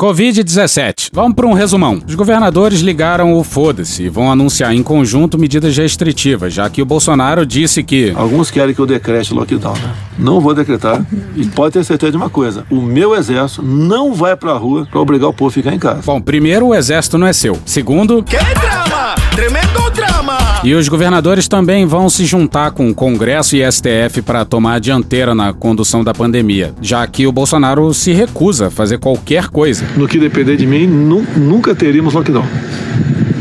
Covid-17. 0.01 1.11
Vamos 1.13 1.33
para 1.33 1.47
um 1.47 1.53
resumão. 1.53 2.01
Os 2.05 2.13
governadores 2.13 2.81
ligaram 2.81 3.33
o 3.33 3.41
foda-se 3.41 4.03
e 4.03 4.09
vão 4.09 4.29
anunciar 4.29 4.75
em 4.75 4.83
conjunto 4.83 5.39
medidas 5.39 5.77
restritivas, 5.77 6.53
já 6.53 6.69
que 6.69 6.81
o 6.81 6.85
Bolsonaro 6.85 7.45
disse 7.45 7.81
que. 7.81 8.11
Alguns 8.13 8.51
querem 8.51 8.75
que 8.75 8.81
eu 8.81 8.85
decrete 8.85 9.33
lockdown, 9.33 9.73
né? 9.75 9.95
Não 10.19 10.41
vou 10.41 10.53
decretar. 10.53 11.05
E 11.37 11.45
pode 11.45 11.71
ter 11.71 11.85
certeza 11.85 12.11
de 12.11 12.17
uma 12.17 12.29
coisa: 12.29 12.65
o 12.69 12.81
meu 12.81 13.15
exército 13.15 13.63
não 13.63 14.13
vai 14.13 14.35
pra 14.35 14.51
rua 14.51 14.85
pra 14.91 14.99
obrigar 14.99 15.29
o 15.29 15.33
povo 15.33 15.51
a 15.51 15.53
ficar 15.53 15.73
em 15.73 15.79
casa. 15.79 16.01
Bom, 16.05 16.19
primeiro, 16.19 16.67
o 16.67 16.75
exército 16.75 17.17
não 17.17 17.25
é 17.25 17.31
seu. 17.31 17.57
Segundo. 17.65 18.21
Que 18.23 18.35
drama! 18.35 19.22
Tremendo 19.35 19.89
drama! 19.95 20.37
E 20.63 20.75
os 20.75 20.87
governadores 20.87 21.47
também 21.47 21.85
vão 21.85 22.09
se 22.09 22.25
juntar 22.25 22.71
com 22.71 22.89
o 22.89 22.93
Congresso 22.93 23.55
e 23.55 23.71
STF 23.71 24.21
para 24.21 24.45
tomar 24.45 24.75
a 24.75 24.79
dianteira 24.79 25.33
na 25.33 25.51
condução 25.51 26.03
da 26.03 26.13
pandemia, 26.13 26.73
já 26.81 27.05
que 27.07 27.25
o 27.25 27.31
Bolsonaro 27.31 27.93
se 27.93 28.11
recusa 28.11 28.67
a 28.67 28.71
fazer 28.71 28.99
qualquer 28.99 29.47
coisa. 29.47 29.85
No 29.97 30.07
que 30.07 30.19
depender 30.19 30.55
de 30.55 30.67
mim, 30.67 30.85
nu 30.85 31.25
nunca 31.35 31.73
teríamos 31.73 32.13
lockdown. 32.13 32.45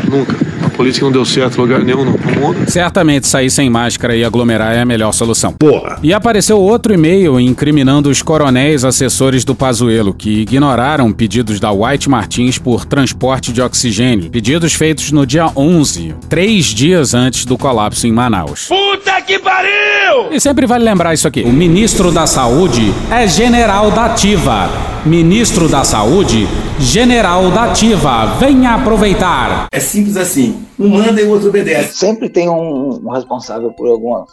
Nunca. 0.09 0.52
A 0.72 0.74
política 0.74 1.04
não 1.04 1.12
deu 1.12 1.24
certo 1.24 1.58
em 1.58 1.61
lugar 1.61 1.80
nenhum 1.80 2.04
no 2.04 2.12
mundo. 2.12 2.70
Certamente 2.70 3.26
sair 3.26 3.50
sem 3.50 3.68
máscara 3.68 4.16
e 4.16 4.24
aglomerar 4.24 4.74
é 4.74 4.80
a 4.80 4.85
melhor 4.85 5.12
solução. 5.12 5.52
Porra! 5.52 5.98
E 6.02 6.14
apareceu 6.14 6.58
outro 6.58 6.94
e-mail 6.94 7.38
incriminando 7.38 8.08
os 8.08 8.22
coronéis 8.22 8.82
assessores 8.82 9.44
do 9.44 9.54
Pazuello, 9.54 10.14
que 10.14 10.40
ignoraram 10.40 11.12
pedidos 11.12 11.61
da 11.61 11.70
White 11.70 12.08
Martins 12.08 12.58
por 12.58 12.87
transporte 12.87 13.52
de 13.52 13.61
oxigênio. 13.61 14.30
Pedidos 14.30 14.72
feitos 14.72 15.12
no 15.12 15.26
dia 15.26 15.50
11, 15.54 16.14
três 16.30 16.66
dias 16.66 17.12
antes 17.12 17.44
do 17.44 17.58
colapso 17.58 18.06
em 18.06 18.12
Manaus. 18.12 18.68
Puta 18.68 19.20
que 19.20 19.38
pariu! 19.38 20.30
E 20.30 20.40
sempre 20.40 20.66
vale 20.66 20.85
lembrar 20.85 21.12
isso 21.12 21.28
aqui: 21.28 21.42
o 21.42 21.52
ministro 21.52 22.11
da 22.11 22.26
Saúde 22.26 22.92
é 23.11 23.26
general 23.26 23.90
da 23.90 24.06
Ativa. 24.06 24.70
Ministro 25.04 25.68
da 25.68 25.82
Saúde, 25.82 26.46
general 26.78 27.50
da 27.50 27.64
Ativa. 27.64 28.37
Venha 28.38 28.74
aproveitar. 28.74 29.66
É 29.72 29.80
simples 29.80 30.16
assim. 30.16 30.64
Um 30.87 30.88
manda 30.88 31.21
e 31.21 31.25
o 31.25 31.31
outro 31.31 31.49
obedece. 31.49 31.97
Sempre 31.97 32.29
tem 32.29 32.49
um, 32.49 33.01
um 33.05 33.11
responsável 33.11 33.73
por 33.73 33.88
algumas 33.88 34.29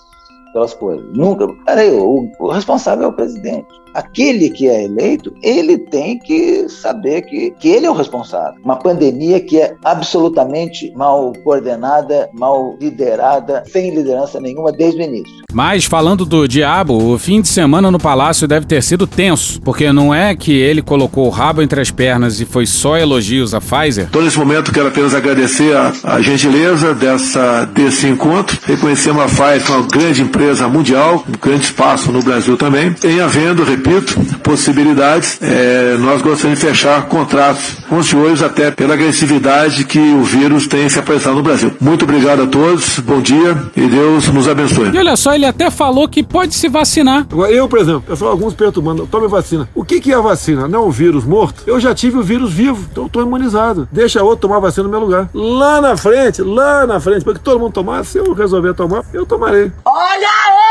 pelas 0.53 0.73
coisas. 0.73 1.05
Nunca. 1.13 1.47
Peraí, 1.65 1.91
o, 1.91 2.29
o 2.39 2.51
responsável 2.51 3.05
é 3.05 3.07
o 3.07 3.13
presidente. 3.13 3.67
Aquele 3.93 4.49
que 4.49 4.67
é 4.67 4.83
eleito, 4.83 5.33
ele 5.41 5.77
tem 5.77 6.19
que 6.19 6.67
saber 6.69 7.21
que, 7.23 7.51
que 7.59 7.69
ele 7.69 7.85
é 7.85 7.89
o 7.89 7.93
responsável. 7.93 8.59
Uma 8.63 8.75
pandemia 8.75 9.39
que 9.39 9.59
é 9.59 9.75
absolutamente 9.83 10.91
mal 10.95 11.33
coordenada, 11.43 12.29
mal 12.33 12.75
liderada, 12.79 13.63
sem 13.67 13.93
liderança 13.93 14.39
nenhuma 14.39 14.71
desde 14.71 15.01
o 15.01 15.03
início. 15.03 15.39
Mas 15.51 15.85
falando 15.85 16.25
do 16.25 16.47
diabo, 16.47 17.13
o 17.13 17.17
fim 17.17 17.41
de 17.41 17.47
semana 17.47 17.89
no 17.89 17.99
palácio 17.99 18.47
deve 18.47 18.65
ter 18.65 18.83
sido 18.83 19.07
tenso, 19.07 19.61
porque 19.61 19.91
não 19.91 20.13
é 20.13 20.35
que 20.35 20.55
ele 20.55 20.81
colocou 20.81 21.25
o 21.25 21.29
rabo 21.29 21.61
entre 21.61 21.81
as 21.81 21.89
pernas 21.89 22.39
e 22.39 22.45
foi 22.45 22.65
só 22.65 22.97
elogios 22.97 23.53
a 23.53 23.59
Pfizer. 23.59 24.07
Então, 24.09 24.21
nesse 24.21 24.37
momento, 24.37 24.71
quero 24.71 24.87
apenas 24.87 25.15
agradecer 25.15 25.75
a, 25.75 25.91
a 26.03 26.21
gentileza 26.21 26.93
dessa, 26.93 27.65
desse 27.65 28.07
encontro, 28.07 28.57
reconhecer 28.63 29.11
uma 29.11 29.25
Pfizer, 29.25 29.71
uma 29.71 29.87
grande 29.87 30.21
empresa 30.21 30.49
empresa 30.49 30.67
mundial, 30.67 31.23
um 31.27 31.31
grande 31.39 31.65
espaço 31.65 32.11
no 32.11 32.21
Brasil 32.21 32.57
também. 32.57 32.95
Em 33.03 33.19
havendo, 33.19 33.63
repito, 33.79 34.19
possibilidades, 34.43 35.39
é, 35.41 35.95
nós 35.97 36.21
gostaríamos 36.21 36.59
de 36.59 36.65
fechar 36.65 37.07
contratos 37.07 37.77
com 37.87 37.97
os 37.97 38.07
senhores 38.07 38.41
até 38.41 38.69
pela 38.69 38.93
agressividade 38.93 39.85
que 39.85 39.99
o 39.99 40.23
vírus 40.23 40.67
tem 40.67 40.89
se 40.89 40.99
apresentado 40.99 41.35
no 41.35 41.43
Brasil. 41.43 41.71
Muito 41.79 42.03
obrigado 42.03 42.43
a 42.43 42.47
todos, 42.47 42.99
bom 42.99 43.21
dia 43.21 43.57
e 43.75 43.87
Deus 43.87 44.27
nos 44.27 44.47
abençoe. 44.47 44.89
E 44.89 44.97
olha 44.97 45.15
só, 45.15 45.33
ele 45.33 45.45
até 45.45 45.71
falou 45.71 46.07
que 46.07 46.21
pode 46.21 46.53
se 46.53 46.67
vacinar. 46.67 47.25
Agora, 47.31 47.51
eu, 47.51 47.67
por 47.67 47.79
exemplo, 47.79 48.03
eu 48.07 48.15
sou 48.15 48.27
alguns 48.27 48.53
perturbando, 48.53 49.07
tome 49.07 49.27
vacina. 49.27 49.69
O 49.73 49.85
que, 49.85 50.01
que 50.01 50.11
é 50.11 50.15
a 50.15 50.21
vacina? 50.21 50.67
Não 50.67 50.79
é 50.79 50.83
o 50.83 50.91
vírus 50.91 51.23
morto? 51.23 51.63
Eu 51.65 51.79
já 51.79 51.95
tive 51.95 52.17
o 52.17 52.23
vírus 52.23 52.51
vivo, 52.51 52.85
então 52.91 53.03
eu 53.03 53.07
estou 53.07 53.23
imunizado. 53.23 53.87
Deixa 53.91 54.21
outro 54.21 54.41
tomar 54.47 54.59
vacina 54.59 54.83
no 54.83 54.89
meu 54.89 54.99
lugar. 54.99 55.29
Lá 55.33 55.79
na 55.79 55.95
frente, 55.95 56.41
lá 56.41 56.85
na 56.85 56.99
frente, 56.99 57.23
porque 57.23 57.39
todo 57.39 57.59
mundo 57.59 57.71
tomar, 57.71 58.03
se 58.03 58.17
eu 58.17 58.33
resolver 58.33 58.73
tomar, 58.73 59.03
eu 59.13 59.25
tomarei. 59.25 59.71
Olha 59.85 60.25
ela! 60.25 60.68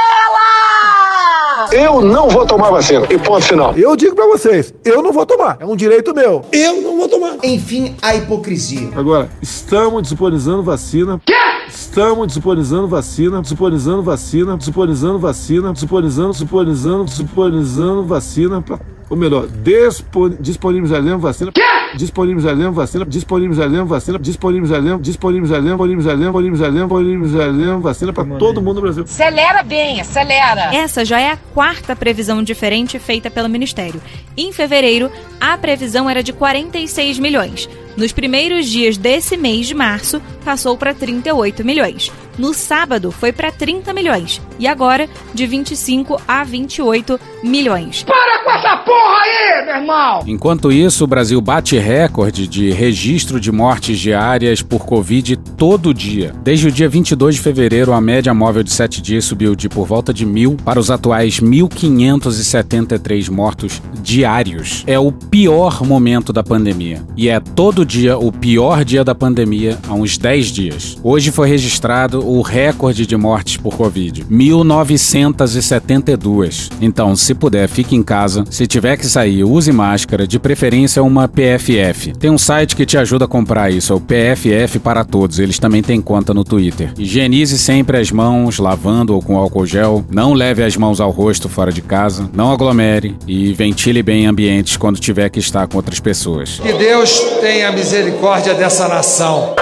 Eu 1.73 2.01
não 2.01 2.29
vou 2.29 2.47
tomar 2.47 2.71
vacina. 2.71 3.07
E 3.11 3.18
ponto 3.18 3.44
final. 3.44 3.77
Eu 3.77 3.97
digo 3.97 4.14
pra 4.14 4.27
vocês, 4.27 4.73
eu 4.85 5.03
não 5.03 5.12
vou 5.12 5.27
tomar. 5.27 5.57
É 5.61 5.66
um 5.66 5.75
direito 5.75 6.14
meu. 6.14 6.44
Eu 6.53 6.81
não 6.81 6.97
vou 6.97 7.09
tomar. 7.09 7.37
Enfim, 7.42 7.97
a 8.01 8.14
hipocrisia. 8.14 8.90
Agora, 8.94 9.29
estamos 9.42 10.03
disponibilizando 10.03 10.62
vacina. 10.62 11.21
Quê? 11.25 11.35
Estamos 11.68 12.29
disponibilizando 12.29 12.88
vacina, 12.88 13.42
disponibilizando 13.42 14.03
vacina, 14.03 14.57
disponibilizando 14.57 15.18
vacina, 15.18 15.73
disponibilizando, 15.73 16.33
disponibilizando, 16.33 17.05
disponibilizando 17.05 18.05
vacina 18.05 18.62
pra 18.62 18.79
ou 19.11 19.16
melhor, 19.16 19.47
dispon 19.47 20.31
disponibilizaremos 20.40 21.23
vacina. 21.23 21.53
Quê? 21.53 21.62
Disponibilizaremos 21.94 22.77
vacina, 22.77 23.05
disponibilizaremos 23.07 23.88
vacina, 23.88 24.18
disponibilizaremos, 24.18 25.03
disponibilizaremos, 25.03 25.87
disponibilizaremos, 25.88 26.42
disponibilizaremos, 26.42 26.88
disponibilizaremos 26.88 27.83
vacina 27.83 28.12
para 28.12 28.25
todo 28.37 28.61
mundo 28.61 28.77
no 28.77 28.83
Brasil. 28.83 29.05
Acelera 29.05 29.62
bem, 29.62 30.01
acelera. 30.01 30.75
Essa 30.75 31.05
já 31.05 31.18
é 31.18 31.33
a 31.33 31.38
quarta 31.55 31.97
previsão 31.97 32.42
diferente 32.42 32.99
feita 32.99 33.31
pelo 33.31 33.49
Ministério. 33.49 34.01
Em 34.37 34.53
fevereiro, 34.53 35.11
a 35.40 35.57
previsão 35.57 36.09
era 36.11 36.23
de 36.23 36.33
46 36.33 37.18
milhões. 37.18 37.68
Nos 37.97 38.12
primeiros 38.12 38.66
dias 38.66 38.97
desse 38.97 39.37
mês 39.37 39.66
de 39.66 39.75
março, 39.75 40.21
passou 40.44 40.77
para 40.77 40.94
38 40.94 41.64
milhões. 41.64 42.12
No 42.38 42.55
sábado, 42.55 43.11
foi 43.11 43.33
para 43.33 43.51
30 43.51 43.92
milhões. 43.92 44.40
E 44.59 44.66
agora, 44.66 45.09
de 45.35 45.46
25 45.46 46.20
a 46.27 46.44
28 46.44 47.18
milhões. 47.42 48.05
Para 48.05 48.44
com 48.44 48.51
essa 48.51 48.77
porra 48.79 49.18
aí, 49.22 49.66
meu 49.66 49.77
irmão! 49.77 50.22
Enquanto 50.27 50.72
isso, 50.72 51.05
o 51.05 51.07
Brasil 51.07 51.40
bate 51.40 51.77
recorde 51.77 52.46
de 52.46 52.70
registro 52.70 53.40
de 53.40 53.51
mortes 53.51 53.98
diárias 53.98 54.62
por 54.62 54.87
Covid 54.87 55.37
todo 55.57 55.92
dia. 55.92 56.33
Desde 56.42 56.68
o 56.68 56.72
dia 56.72 56.88
22 56.88 57.35
de 57.35 57.40
fevereiro, 57.40 57.92
a 57.92 58.01
média 58.01 58.33
móvel 58.33 58.62
de 58.62 58.70
7 58.70 59.03
dias 59.03 59.24
subiu 59.24 59.55
de 59.55 59.68
por 59.68 59.87
volta 59.87 60.14
de 60.14 60.24
mil 60.24 60.57
para 60.64 60.79
os 60.79 60.90
atuais 60.90 61.40
1.573 61.40 63.31
mortos 63.31 63.83
diários. 64.01 64.85
É 64.87 64.98
o 64.98 65.11
pior 65.12 65.85
momento 65.85 66.33
da 66.33 66.42
pandemia. 66.42 67.03
E 67.16 67.29
é 67.29 67.40
todo 67.40 67.85
dia 67.85 68.16
o 68.16 68.31
pior 68.31 68.85
dia 68.85 69.05
da 69.05 69.14
pandemia 69.14 69.79
há 69.88 69.94
uns 69.94 70.16
10 70.16 70.46
dias. 70.46 70.98
Hoje 71.03 71.31
foi 71.31 71.48
registrado 71.48 72.28
o 72.29 72.43
recorde 72.43 73.07
de 73.07 73.17
mortes 73.17 73.57
por 73.57 73.75
Covid: 73.77 74.27
1972. 74.29 76.71
Então, 76.81 77.14
se 77.17 77.35
puder, 77.35 77.69
fique 77.69 77.97
em 77.97 78.03
casa. 78.03 78.45
Se 78.51 78.67
tiver 78.67 78.97
que 78.97 79.07
sair, 79.07 79.45
use 79.45 79.71
máscara, 79.73 80.27
de 80.27 80.38
preferência 80.38 81.03
uma 81.03 81.29
PFF. 81.29 82.12
Tem 82.19 82.31
um 82.31 82.38
site 82.38 82.77
que 82.77 82.85
te 82.85 82.99
ajuda 82.99 83.25
a 83.25 83.29
comprar 83.29 83.71
isso, 83.71 83.93
é 83.93 83.97
o 83.97 84.01
PFF 84.01 84.79
para 84.79 85.05
todos. 85.05 85.38
Eles 85.38 85.59
também 85.59 85.83
têm 85.83 86.01
conta 86.01 86.35
no 86.35 86.45
Twitter. 86.45 86.93
Higienize 86.99 87.59
sempre 87.59 87.99
as 87.99 88.11
mãos, 88.11 88.59
lavando 88.59 89.14
ou 89.14 89.23
com 89.23 89.37
álcool 89.37 89.67
gel. 89.67 90.05
Não 90.11 90.35
leve 90.35 90.62
as 90.62 90.77
mãos 90.77 91.01
ao 91.01 91.11
rosto 91.11 91.49
fora 91.49 91.73
de 91.73 91.81
casa. 91.81 92.29
Não 92.33 92.53
aglomere 92.53 93.17
e 93.27 93.53
ventile 93.53 94.03
bem 94.03 94.27
ambientes 94.27 94.77
quando 94.77 94.99
tiver 94.99 95.31
que 95.31 95.38
estar 95.38 95.67
com 95.67 95.77
outras 95.77 96.01
pessoas. 96.01 96.61
Que 96.61 96.73
Deus 96.73 97.21
tenha 97.41 97.71
misericórdia 97.73 98.55
dessa 98.55 98.88
nação. 98.88 99.55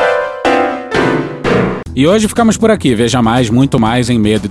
E 1.96 2.06
hoje 2.06 2.28
ficamos 2.28 2.58
por 2.58 2.70
aqui. 2.70 2.94
Veja 2.94 3.22
mais, 3.22 3.48
muito 3.48 3.80
mais 3.80 4.10
em 4.10 4.18
medo 4.18 4.46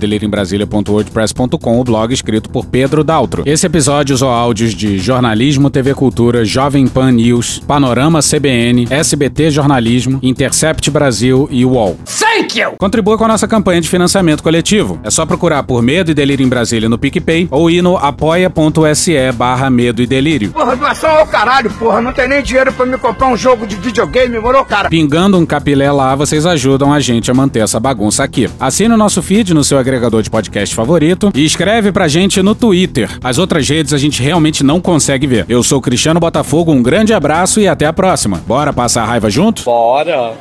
o 1.78 1.84
blog 1.84 2.12
escrito 2.12 2.50
por 2.50 2.66
Pedro 2.66 3.04
Daltro. 3.04 3.44
Esse 3.46 3.66
episódio 3.66 4.16
usou 4.16 4.30
áudios 4.30 4.74
de 4.74 4.98
Jornalismo 4.98 5.70
TV 5.70 5.94
Cultura, 5.94 6.44
Jovem 6.44 6.88
Pan 6.88 7.12
News, 7.12 7.60
Panorama 7.60 8.18
CBN, 8.18 8.88
SBT 8.90 9.52
Jornalismo, 9.52 10.18
Intercept 10.24 10.90
Brasil 10.90 11.46
e 11.48 11.64
UOL. 11.64 11.96
Thank 12.04 12.58
you! 12.58 12.72
Contribua 12.80 13.16
com 13.16 13.26
a 13.26 13.28
nossa 13.28 13.46
campanha 13.46 13.80
de 13.80 13.88
financiamento 13.88 14.42
coletivo. 14.42 14.98
É 15.04 15.10
só 15.10 15.24
procurar 15.24 15.62
por 15.62 15.80
Medo 15.82 16.10
e 16.10 16.14
Delírio 16.14 16.44
em 16.44 16.48
Brasília 16.48 16.88
no 16.88 16.98
PicPay 16.98 17.46
ou 17.48 17.70
ir 17.70 17.80
no 17.80 17.96
apoia.se 17.96 19.30
barra 19.30 19.70
Medo 19.70 20.02
e 20.02 20.06
Delírio. 20.08 20.50
Porra, 20.50 20.74
doação 20.74 21.10
ao 21.10 21.26
caralho, 21.28 21.70
porra. 21.70 22.00
Não 22.00 22.12
tem 22.12 22.28
nem 22.28 22.42
dinheiro 22.42 22.72
pra 22.72 22.84
me 22.84 22.98
comprar 22.98 23.28
um 23.28 23.36
jogo 23.36 23.68
de 23.68 23.76
videogame, 23.76 24.36
morou, 24.40 24.64
cara? 24.64 24.88
Pingando 24.88 25.38
um 25.38 25.46
capilé 25.46 25.92
lá, 25.92 26.16
vocês 26.16 26.44
ajudam 26.44 26.92
a 26.92 26.98
gente 26.98 27.30
a 27.30 27.35
manter 27.36 27.60
essa 27.60 27.78
bagunça 27.78 28.24
aqui. 28.24 28.48
Assine 28.58 28.94
o 28.94 28.96
nosso 28.96 29.22
feed 29.22 29.52
no 29.54 29.62
seu 29.62 29.78
agregador 29.78 30.22
de 30.22 30.30
podcast 30.30 30.74
favorito 30.74 31.30
e 31.34 31.44
escreve 31.44 31.92
pra 31.92 32.08
gente 32.08 32.42
no 32.42 32.54
Twitter. 32.54 33.08
As 33.22 33.38
outras 33.38 33.68
redes 33.68 33.92
a 33.92 33.98
gente 33.98 34.22
realmente 34.22 34.64
não 34.64 34.80
consegue 34.80 35.26
ver. 35.26 35.44
Eu 35.48 35.62
sou 35.62 35.80
Cristiano 35.80 36.18
Botafogo, 36.18 36.72
um 36.72 36.82
grande 36.82 37.12
abraço 37.12 37.60
e 37.60 37.68
até 37.68 37.86
a 37.86 37.92
próxima. 37.92 38.42
Bora 38.46 38.72
passar 38.72 39.02
a 39.02 39.06
raiva 39.06 39.30
junto? 39.30 39.62
Bora! 39.62 40.32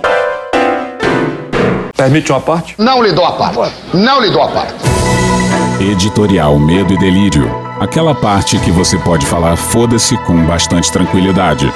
Permite 1.95 2.31
uma 2.31 2.41
parte? 2.41 2.75
Não 2.77 3.01
lhe 3.01 3.11
dou 3.13 3.25
a 3.25 3.31
parte. 3.33 3.75
Não 3.93 4.21
lhe 4.21 4.29
dou 4.29 4.41
a 4.41 4.47
parte. 4.49 4.75
Editorial 5.79 6.57
Medo 6.59 6.93
e 6.93 6.97
Delírio. 6.97 7.49
Aquela 7.79 8.15
parte 8.15 8.57
que 8.59 8.71
você 8.71 8.97
pode 8.97 9.25
falar 9.25 9.55
foda-se 9.55 10.17
com 10.19 10.45
bastante 10.45 10.91
tranquilidade. 10.91 11.71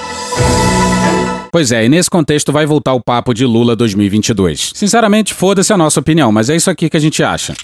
Pois 1.52 1.72
é, 1.72 1.86
e 1.86 1.90
nesse 1.90 2.10
contexto 2.10 2.52
vai 2.52 2.66
voltar 2.66 2.94
o 2.94 3.02
papo 3.02 3.34
de 3.34 3.46
Lula 3.46 3.76
2022. 3.76 4.72
Sinceramente, 4.76 5.34
foda-se 5.34 5.74
a 5.74 5.78
nossa 5.78 6.00
opinião, 6.00 6.32
mas 6.32 6.50
é 6.50 6.56
isso 6.56 6.70
aqui 6.70 6.90
que 6.90 6.98
a 6.98 7.00
gente 7.00 7.24
acha. 7.24 7.56